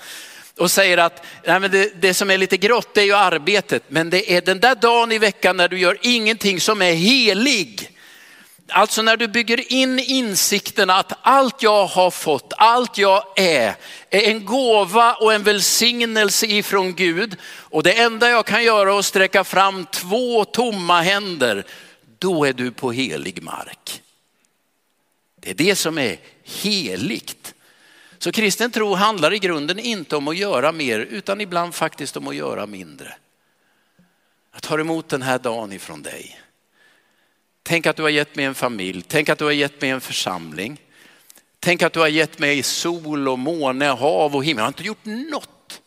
och 0.58 0.70
säger 0.70 0.98
att 0.98 1.24
nej, 1.46 1.60
men 1.60 1.70
det, 1.70 2.02
det, 2.02 2.14
som 2.14 2.30
är 2.30 2.38
lite 2.38 2.56
grått 2.56 2.94
det 2.94 3.00
är 3.00 3.04
ju 3.04 3.14
arbetet, 3.14 3.82
men 3.88 4.10
det 4.10 4.32
är 4.32 4.40
den 4.40 4.60
där 4.60 4.74
dagen 4.74 5.12
i 5.12 5.18
veckan 5.18 5.56
när 5.56 5.68
du 5.68 5.78
gör 5.78 5.98
ingenting 6.02 6.60
som 6.60 6.82
är 6.82 6.92
helig. 6.92 7.90
Alltså 8.70 9.02
när 9.02 9.16
du 9.16 9.28
bygger 9.28 9.72
in 9.72 9.98
insikten 9.98 10.90
att 10.90 11.12
allt 11.22 11.62
jag 11.62 11.86
har 11.86 12.10
fått, 12.10 12.52
allt 12.56 12.98
jag 12.98 13.24
är, 13.36 13.74
är 14.10 14.22
en 14.22 14.44
gåva 14.44 15.14
och 15.14 15.34
en 15.34 15.42
välsignelse 15.42 16.46
ifrån 16.46 16.94
Gud. 16.94 17.36
Och 17.44 17.82
det 17.82 17.92
enda 17.92 18.30
jag 18.30 18.46
kan 18.46 18.64
göra 18.64 18.94
är 18.94 18.98
att 18.98 19.04
sträcka 19.04 19.44
fram 19.44 19.86
två 19.86 20.44
tomma 20.44 21.00
händer. 21.00 21.64
Då 22.18 22.44
är 22.44 22.52
du 22.52 22.70
på 22.70 22.92
helig 22.92 23.42
mark. 23.42 24.02
Det 25.40 25.50
är 25.50 25.54
det 25.54 25.76
som 25.76 25.98
är 25.98 26.16
heligt. 26.44 27.54
Så 28.18 28.32
kristen 28.32 28.70
tro 28.70 28.94
handlar 28.94 29.32
i 29.32 29.38
grunden 29.38 29.78
inte 29.78 30.16
om 30.16 30.28
att 30.28 30.36
göra 30.36 30.72
mer 30.72 30.98
utan 30.98 31.40
ibland 31.40 31.74
faktiskt 31.74 32.16
om 32.16 32.28
att 32.28 32.36
göra 32.36 32.66
mindre. 32.66 33.16
Jag 34.52 34.62
tar 34.62 34.78
emot 34.78 35.08
den 35.08 35.22
här 35.22 35.38
dagen 35.38 35.72
ifrån 35.72 36.02
dig. 36.02 36.40
Tänk 37.62 37.86
att 37.86 37.96
du 37.96 38.02
har 38.02 38.10
gett 38.10 38.36
mig 38.36 38.44
en 38.44 38.54
familj, 38.54 39.02
tänk 39.08 39.28
att 39.28 39.38
du 39.38 39.44
har 39.44 39.52
gett 39.52 39.80
mig 39.80 39.90
en 39.90 40.00
församling. 40.00 40.80
Tänk 41.60 41.82
att 41.82 41.92
du 41.92 42.00
har 42.00 42.08
gett 42.08 42.38
mig 42.38 42.62
sol 42.62 43.28
och 43.28 43.38
måne, 43.38 43.86
hav 43.86 44.36
och 44.36 44.44
himmel. 44.44 44.60
Jag 44.60 44.64
har 44.64 44.68
inte 44.68 44.82
gjort 44.82 45.04
något. 45.04 45.80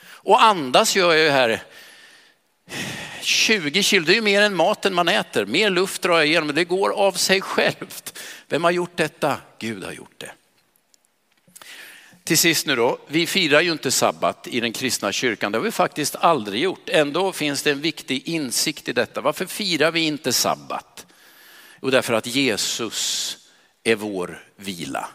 Och 0.00 0.42
andas 0.42 0.96
gör 0.96 1.14
jag 1.14 1.24
ju 1.24 1.30
här 1.30 1.62
20 3.20 3.82
kilo, 3.82 4.04
det 4.04 4.12
är 4.12 4.14
ju 4.14 4.22
mer 4.22 4.42
än 4.42 4.56
maten 4.56 4.94
man 4.94 5.08
äter. 5.08 5.46
Mer 5.46 5.70
luft 5.70 6.02
drar 6.02 6.16
jag 6.16 6.26
igenom, 6.26 6.54
det 6.54 6.64
går 6.64 6.90
av 6.90 7.12
sig 7.12 7.40
självt. 7.40 8.18
Vem 8.48 8.64
har 8.64 8.70
gjort 8.70 8.96
detta? 8.96 9.36
Gud 9.58 9.84
har 9.84 9.92
gjort 9.92 10.14
det. 10.18 10.30
Till 12.28 12.38
sist 12.38 12.66
nu 12.66 12.76
då, 12.76 12.98
vi 13.06 13.26
firar 13.26 13.60
ju 13.60 13.72
inte 13.72 13.90
sabbat 13.90 14.46
i 14.46 14.60
den 14.60 14.72
kristna 14.72 15.12
kyrkan. 15.12 15.52
Det 15.52 15.58
har 15.58 15.64
vi 15.64 15.70
faktiskt 15.70 16.16
aldrig 16.16 16.62
gjort. 16.62 16.88
Ändå 16.88 17.32
finns 17.32 17.62
det 17.62 17.70
en 17.70 17.80
viktig 17.80 18.28
insikt 18.28 18.88
i 18.88 18.92
detta. 18.92 19.20
Varför 19.20 19.46
firar 19.46 19.90
vi 19.90 20.00
inte 20.00 20.32
sabbat? 20.32 21.06
Jo, 21.82 21.90
därför 21.90 22.14
att 22.14 22.26
Jesus 22.26 23.36
är 23.84 23.94
vår 23.94 24.44
vila. 24.56 25.08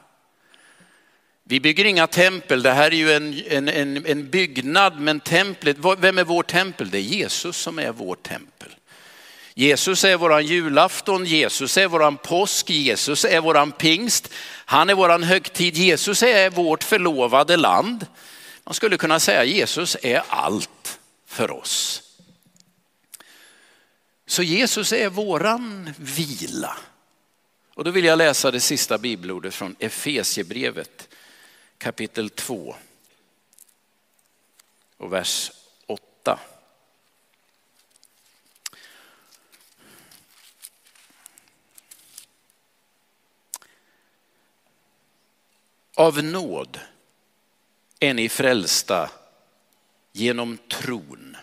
Vi 1.43 1.60
bygger 1.60 1.86
inga 1.86 2.08
tempel, 2.08 2.63
det 2.63 2.71
här 2.71 2.91
är 2.91 2.95
ju 2.95 3.12
en, 3.12 3.41
en, 3.47 3.67
en, 3.67 4.06
en 4.06 4.30
byggnad, 4.30 4.99
men 4.99 5.19
templet, 5.19 5.78
vem 5.97 6.17
är 6.17 6.23
vår 6.23 6.43
tempel? 6.43 6.89
Det 6.89 6.97
är 6.97 7.02
Jesus 7.02 7.58
som 7.58 7.80
är 7.80 7.91
vår 7.91 8.15
tempel. 8.15 8.69
Jesus 9.56 10.04
är 10.04 10.18
våran 10.18 10.46
julafton, 10.46 11.26
Jesus 11.26 11.78
är 11.78 11.88
våran 11.88 12.18
påsk, 12.18 12.70
Jesus 12.70 13.26
är 13.26 13.42
våran 13.42 13.72
pingst, 13.72 14.30
han 14.66 14.89
är 14.89 14.96
våran 14.96 15.24
högtid, 15.24 15.78
Jesus 15.78 16.24
är 16.24 16.50
vårt 16.50 16.84
förlovade 16.84 17.58
land. 17.58 18.08
Man 18.63 18.74
skulle 18.74 18.98
kunna 18.98 19.20
säga 19.20 19.44
Jesus 19.44 19.98
är 20.02 20.24
allt 20.28 21.00
för 21.26 21.52
oss. 21.52 22.04
Så 24.26 24.44
Jesus 24.44 24.94
är 24.94 25.10
våran 25.10 25.94
vila. 25.98 26.78
Och 27.74 27.84
då 27.84 27.92
vill 27.92 28.06
jag 28.06 28.18
läsa 28.18 28.52
det 28.52 28.60
sista 28.60 28.98
bibelordet 28.98 29.54
från 29.54 29.76
Efesiebrevet 29.80 31.10
kapitel 31.78 32.30
2 32.30 32.76
och 34.98 35.13
vers 35.13 35.52
8. 35.88 36.39
Av 45.96 46.24
nåd 46.24 46.80
är 48.00 48.14
ni 48.14 48.30
frälsta 48.30 49.10
genom 50.12 50.58
tron, 50.58 51.38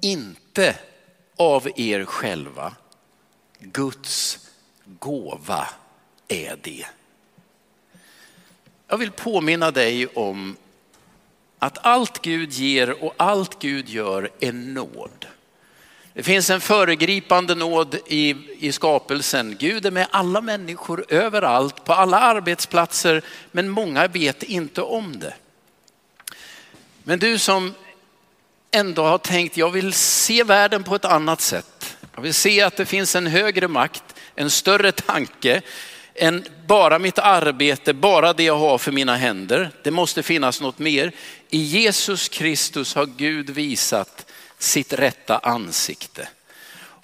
inte 0.00 0.78
av 1.36 1.68
er 1.76 2.04
själva. 2.04 2.74
Guds 3.58 4.48
gåva 4.84 5.68
är 6.28 6.58
det. 6.62 6.86
Jag 8.86 8.98
vill 8.98 9.10
påminna 9.10 9.70
dig 9.70 10.06
om 10.06 10.56
att 11.58 11.86
allt 11.86 12.22
Gud 12.22 12.52
ger 12.52 13.04
och 13.04 13.14
allt 13.16 13.58
Gud 13.58 13.88
gör 13.88 14.30
är 14.40 14.52
nåd. 14.52 15.26
Det 16.14 16.22
finns 16.22 16.50
en 16.50 16.60
föregripande 16.60 17.54
nåd 17.54 17.96
i, 18.06 18.34
i 18.58 18.72
skapelsen. 18.72 19.56
Gud 19.58 19.86
är 19.86 19.90
med 19.90 20.06
alla 20.10 20.40
människor 20.40 21.04
överallt, 21.08 21.84
på 21.84 21.92
alla 21.92 22.20
arbetsplatser, 22.20 23.22
men 23.52 23.68
många 23.68 24.06
vet 24.06 24.42
inte 24.42 24.82
om 24.82 25.18
det. 25.18 25.34
Men 27.04 27.18
du 27.18 27.38
som 27.38 27.74
ändå 28.70 29.02
har 29.02 29.18
tänkt, 29.18 29.56
jag 29.56 29.70
vill 29.70 29.92
se 29.92 30.42
världen 30.42 30.84
på 30.84 30.94
ett 30.94 31.04
annat 31.04 31.40
sätt. 31.40 31.96
Jag 32.14 32.22
vill 32.22 32.34
se 32.34 32.62
att 32.62 32.76
det 32.76 32.86
finns 32.86 33.16
en 33.16 33.26
högre 33.26 33.68
makt, 33.68 34.04
en 34.34 34.50
större 34.50 34.92
tanke 34.92 35.62
än 36.14 36.44
bara 36.66 36.98
mitt 36.98 37.18
arbete, 37.18 37.94
bara 37.94 38.32
det 38.32 38.42
jag 38.44 38.58
har 38.58 38.78
för 38.78 38.92
mina 38.92 39.16
händer. 39.16 39.70
Det 39.82 39.90
måste 39.90 40.22
finnas 40.22 40.60
något 40.60 40.78
mer. 40.78 41.12
I 41.50 41.58
Jesus 41.58 42.28
Kristus 42.28 42.94
har 42.94 43.06
Gud 43.06 43.50
visat 43.50 44.23
sitt 44.64 44.92
rätta 44.92 45.38
ansikte. 45.38 46.28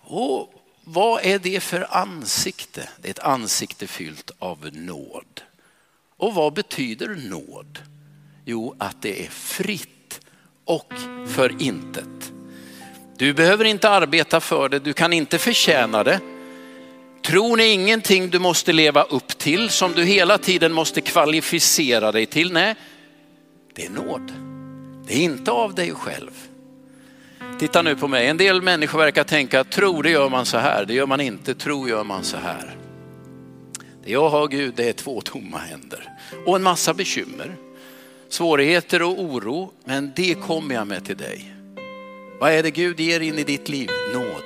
Och 0.02 0.54
vad 0.84 1.24
är 1.24 1.38
det 1.38 1.60
för 1.60 1.96
ansikte? 1.96 2.88
Det 2.98 3.08
är 3.08 3.10
ett 3.10 3.18
ansikte 3.18 3.86
fyllt 3.86 4.30
av 4.38 4.68
nåd. 4.72 5.40
Och 6.16 6.34
vad 6.34 6.52
betyder 6.52 7.08
nåd? 7.08 7.78
Jo, 8.44 8.74
att 8.78 9.02
det 9.02 9.24
är 9.26 9.30
fritt 9.30 10.20
och 10.64 10.92
för 11.26 11.62
intet. 11.62 12.32
Du 13.16 13.34
behöver 13.34 13.64
inte 13.64 13.90
arbeta 13.90 14.40
för 14.40 14.68
det, 14.68 14.78
du 14.78 14.92
kan 14.92 15.12
inte 15.12 15.38
förtjäna 15.38 16.04
det. 16.04 16.20
Tron 17.22 17.60
är 17.60 17.72
ingenting 17.72 18.30
du 18.30 18.38
måste 18.38 18.72
leva 18.72 19.02
upp 19.02 19.38
till, 19.38 19.70
som 19.70 19.92
du 19.92 20.04
hela 20.04 20.38
tiden 20.38 20.72
måste 20.72 21.00
kvalificera 21.00 22.12
dig 22.12 22.26
till. 22.26 22.52
Nej, 22.52 22.74
det 23.74 23.86
är 23.86 23.90
nåd. 23.90 24.32
Det 25.06 25.14
är 25.14 25.22
inte 25.22 25.50
av 25.50 25.74
dig 25.74 25.94
själv. 25.94 26.49
Titta 27.60 27.82
nu 27.82 27.96
på 27.96 28.08
mig, 28.08 28.26
en 28.26 28.36
del 28.36 28.62
människor 28.62 28.98
verkar 28.98 29.24
tänka 29.24 29.60
att 29.60 29.70
tro 29.70 30.02
det 30.02 30.10
gör 30.10 30.28
man 30.28 30.46
så 30.46 30.58
här, 30.58 30.84
det 30.84 30.94
gör 30.94 31.06
man 31.06 31.20
inte, 31.20 31.54
tro 31.54 31.88
gör 31.88 32.04
man 32.04 32.24
så 32.24 32.36
här. 32.36 32.76
Det 34.04 34.12
jag 34.12 34.28
har 34.28 34.48
Gud 34.48 34.74
det 34.76 34.88
är 34.88 34.92
två 34.92 35.20
tomma 35.20 35.58
händer 35.58 36.08
och 36.46 36.56
en 36.56 36.62
massa 36.62 36.94
bekymmer, 36.94 37.56
svårigheter 38.28 39.02
och 39.02 39.20
oro, 39.20 39.72
men 39.84 40.12
det 40.16 40.34
kommer 40.34 40.74
jag 40.74 40.86
med 40.86 41.04
till 41.04 41.16
dig. 41.16 41.54
Vad 42.38 42.52
är 42.52 42.62
det 42.62 42.70
Gud 42.70 43.00
ger 43.00 43.20
in 43.20 43.38
i 43.38 43.44
ditt 43.44 43.68
liv? 43.68 43.90
Nåd. 44.14 44.44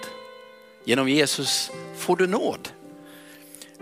Genom 0.85 1.09
Jesus 1.09 1.71
får 1.97 2.17
du 2.17 2.27
nåd. 2.27 2.69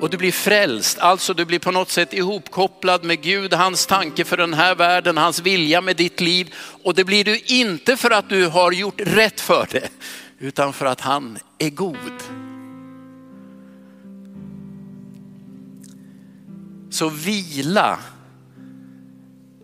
Och 0.03 0.11
du 0.11 0.17
blir 0.17 0.33
frälst, 0.33 0.99
alltså 0.99 1.35
du 1.35 1.45
blir 1.45 1.59
på 1.59 1.71
något 1.71 1.91
sätt 1.91 2.13
ihopkopplad 2.13 3.05
med 3.05 3.23
Gud, 3.23 3.55
hans 3.55 3.87
tanke 3.87 4.25
för 4.25 4.37
den 4.37 4.55
här 4.55 4.75
världen, 4.75 5.17
hans 5.17 5.41
vilja 5.41 5.81
med 5.81 5.97
ditt 5.97 6.21
liv. 6.21 6.55
Och 6.83 6.95
det 6.95 7.05
blir 7.05 7.25
du 7.25 7.39
inte 7.39 7.97
för 7.97 8.11
att 8.11 8.29
du 8.29 8.47
har 8.47 8.73
gjort 8.73 9.01
rätt 9.01 9.41
för 9.41 9.69
det, 9.71 9.89
utan 10.39 10.73
för 10.73 10.87
att 10.87 11.01
han 11.01 11.39
är 11.59 11.71
god. 11.71 12.23
Så 16.91 17.09
vila 17.09 17.99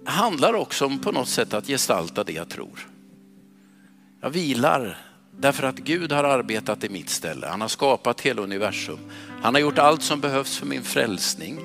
handlar 0.04 0.54
också 0.54 0.86
om 0.86 0.98
på 0.98 1.12
något 1.12 1.28
sätt 1.28 1.54
att 1.54 1.66
gestalta 1.66 2.24
det 2.24 2.32
jag 2.32 2.48
tror. 2.48 2.88
Jag 4.20 4.30
vilar 4.30 4.98
Därför 5.40 5.62
att 5.62 5.78
Gud 5.78 6.12
har 6.12 6.24
arbetat 6.24 6.84
i 6.84 6.88
mitt 6.88 7.10
ställe. 7.10 7.46
Han 7.46 7.60
har 7.60 7.68
skapat 7.68 8.20
hela 8.20 8.42
universum. 8.42 8.98
Han 9.42 9.54
har 9.54 9.60
gjort 9.60 9.78
allt 9.78 10.02
som 10.02 10.20
behövs 10.20 10.58
för 10.58 10.66
min 10.66 10.82
frälsning. 10.82 11.60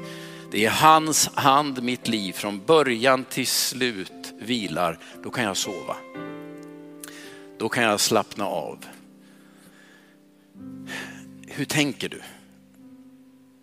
Det 0.51 0.65
är 0.65 0.69
hans 0.69 1.29
hand 1.35 1.83
mitt 1.83 2.07
liv 2.07 2.33
från 2.33 2.65
början 2.65 3.23
till 3.23 3.47
slut 3.47 4.33
vilar. 4.39 4.99
Då 5.23 5.29
kan 5.29 5.43
jag 5.43 5.57
sova. 5.57 5.95
Då 7.59 7.69
kan 7.69 7.83
jag 7.83 7.99
slappna 7.99 8.45
av. 8.45 8.85
Hur 11.47 11.65
tänker 11.65 12.09
du? 12.09 12.21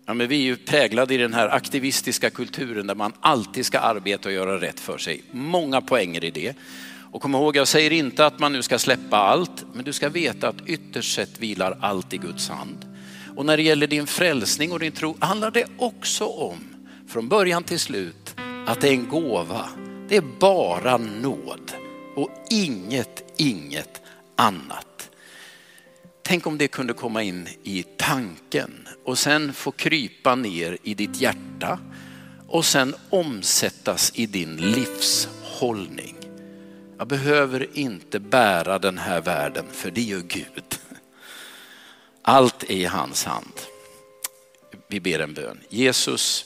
Ja, 0.05 0.13
men 0.13 0.27
vi 0.27 0.35
är 0.35 0.43
ju 0.43 0.55
präglade 0.55 1.13
i 1.13 1.17
den 1.17 1.33
här 1.33 1.47
aktivistiska 1.49 2.29
kulturen 2.29 2.87
där 2.87 2.95
man 2.95 3.13
alltid 3.19 3.65
ska 3.65 3.79
arbeta 3.79 4.29
och 4.29 4.35
göra 4.35 4.61
rätt 4.61 4.79
för 4.79 4.97
sig. 4.97 5.23
Många 5.31 5.81
poänger 5.81 6.23
i 6.23 6.31
det. 6.31 6.55
Och 7.11 7.21
kom 7.21 7.35
ihåg, 7.35 7.55
jag 7.55 7.67
säger 7.67 7.91
inte 7.91 8.25
att 8.25 8.39
man 8.39 8.53
nu 8.53 8.61
ska 8.61 8.79
släppa 8.79 9.17
allt, 9.17 9.65
men 9.73 9.85
du 9.85 9.93
ska 9.93 10.09
veta 10.09 10.49
att 10.49 10.67
ytterst 10.67 11.15
sett 11.15 11.39
vilar 11.39 11.77
allt 11.81 12.13
i 12.13 12.17
Guds 12.17 12.49
hand. 12.49 12.90
Och 13.41 13.45
när 13.45 13.57
det 13.57 13.63
gäller 13.63 13.87
din 13.87 14.07
frälsning 14.07 14.71
och 14.71 14.79
din 14.79 14.91
tro 14.91 15.17
handlar 15.19 15.51
det 15.51 15.65
också 15.77 16.25
om, 16.25 16.59
från 17.07 17.29
början 17.29 17.63
till 17.63 17.79
slut, 17.79 18.35
att 18.67 18.81
det 18.81 18.87
är 18.87 18.93
en 18.93 19.09
gåva. 19.09 19.69
Det 20.09 20.17
är 20.17 20.23
bara 20.39 20.97
nåd 20.97 21.71
och 22.15 22.29
inget, 22.49 23.33
inget 23.37 24.01
annat. 24.35 25.09
Tänk 26.23 26.47
om 26.47 26.57
det 26.57 26.67
kunde 26.67 26.93
komma 26.93 27.23
in 27.23 27.47
i 27.63 27.83
tanken 27.97 28.87
och 29.05 29.17
sen 29.17 29.53
få 29.53 29.71
krypa 29.71 30.35
ner 30.35 30.77
i 30.83 30.93
ditt 30.93 31.21
hjärta 31.21 31.79
och 32.47 32.65
sen 32.65 32.95
omsättas 33.09 34.11
i 34.15 34.25
din 34.25 34.55
livshållning. 34.55 36.15
Jag 36.97 37.07
behöver 37.07 37.67
inte 37.73 38.19
bära 38.19 38.79
den 38.79 38.97
här 38.97 39.21
världen 39.21 39.65
för 39.71 39.91
det 39.91 40.01
gör 40.01 40.21
Gud. 40.21 40.80
Allt 42.21 42.63
är 42.63 42.71
i 42.71 42.85
hans 42.85 43.23
hand. 43.23 43.59
Vi 44.87 44.99
ber 44.99 45.19
en 45.19 45.33
bön. 45.33 45.59
Jesus, 45.69 46.45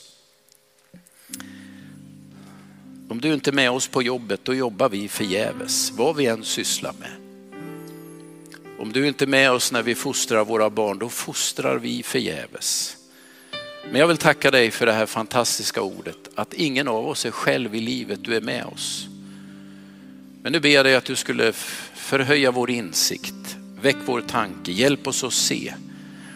om 3.08 3.20
du 3.20 3.34
inte 3.34 3.50
är 3.50 3.52
med 3.52 3.70
oss 3.70 3.88
på 3.88 4.02
jobbet, 4.02 4.40
då 4.42 4.54
jobbar 4.54 4.88
vi 4.88 5.08
förgäves, 5.08 5.90
vad 5.90 6.16
vi 6.16 6.26
än 6.26 6.44
sysslar 6.44 6.94
med. 7.00 7.10
Om 8.78 8.92
du 8.92 9.08
inte 9.08 9.24
är 9.24 9.26
med 9.26 9.50
oss 9.50 9.72
när 9.72 9.82
vi 9.82 9.94
fostrar 9.94 10.44
våra 10.44 10.70
barn, 10.70 10.98
då 10.98 11.08
fostrar 11.08 11.78
vi 11.78 12.02
förgäves. 12.02 12.96
Men 13.90 14.00
jag 14.00 14.06
vill 14.06 14.16
tacka 14.16 14.50
dig 14.50 14.70
för 14.70 14.86
det 14.86 14.92
här 14.92 15.06
fantastiska 15.06 15.82
ordet, 15.82 16.28
att 16.34 16.54
ingen 16.54 16.88
av 16.88 17.08
oss 17.08 17.26
är 17.26 17.30
själv 17.30 17.74
i 17.74 17.80
livet, 17.80 18.24
du 18.24 18.36
är 18.36 18.40
med 18.40 18.64
oss. 18.64 19.06
Men 20.42 20.52
nu 20.52 20.60
ber 20.60 20.68
jag 20.68 20.84
dig 20.84 20.94
att 20.94 21.04
du 21.04 21.16
skulle 21.16 21.52
förhöja 21.94 22.50
vår 22.50 22.70
insikt, 22.70 23.34
väck 23.80 23.96
vår 24.06 24.20
tanke, 24.20 24.72
hjälp 24.72 25.06
oss 25.06 25.24
att 25.24 25.32
se 25.32 25.74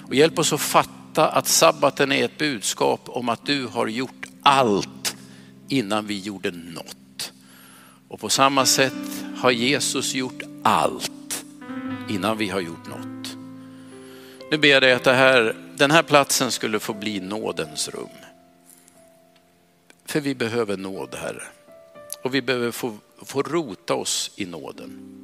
och 0.09 0.15
hjälp 0.15 0.39
oss 0.39 0.53
att 0.53 0.61
fatta 0.61 1.29
att 1.29 1.47
sabbaten 1.47 2.13
är 2.13 2.25
ett 2.25 2.39
budskap 2.39 3.01
om 3.07 3.29
att 3.29 3.47
du 3.47 3.67
har 3.67 3.87
gjort 3.87 4.27
allt 4.43 5.17
innan 5.69 6.07
vi 6.07 6.19
gjorde 6.19 6.51
något. 6.51 7.33
Och 8.09 8.21
på 8.21 8.29
samma 8.29 8.67
sätt 8.67 9.25
har 9.37 9.51
Jesus 9.51 10.15
gjort 10.15 10.43
allt 10.63 11.45
innan 12.09 12.39
vi 12.39 12.49
har 12.49 12.61
gjort 12.61 12.89
något. 12.89 13.37
Nu 14.51 14.59
ber 14.59 14.69
jag 14.69 14.83
dig 14.83 14.93
att 14.93 15.07
här, 15.07 15.57
den 15.77 15.91
här 15.91 16.03
platsen 16.03 16.51
skulle 16.53 16.79
få 16.81 16.93
bli 16.93 17.21
nådens 17.21 17.89
rum. 17.89 18.09
För 20.05 20.21
vi 20.21 20.35
behöver 20.35 20.77
nåd, 20.77 21.15
Herre. 21.15 21.43
och 22.23 22.35
vi 22.35 22.43
behöver 22.43 22.71
få, 22.71 22.99
få 23.23 23.43
rota 23.43 23.95
oss 23.95 24.31
i 24.37 24.47
nåden. 24.47 25.21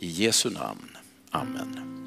I 0.00 0.06
Jesu 0.06 0.50
namn. 0.50 0.96
Amen. 1.32 1.97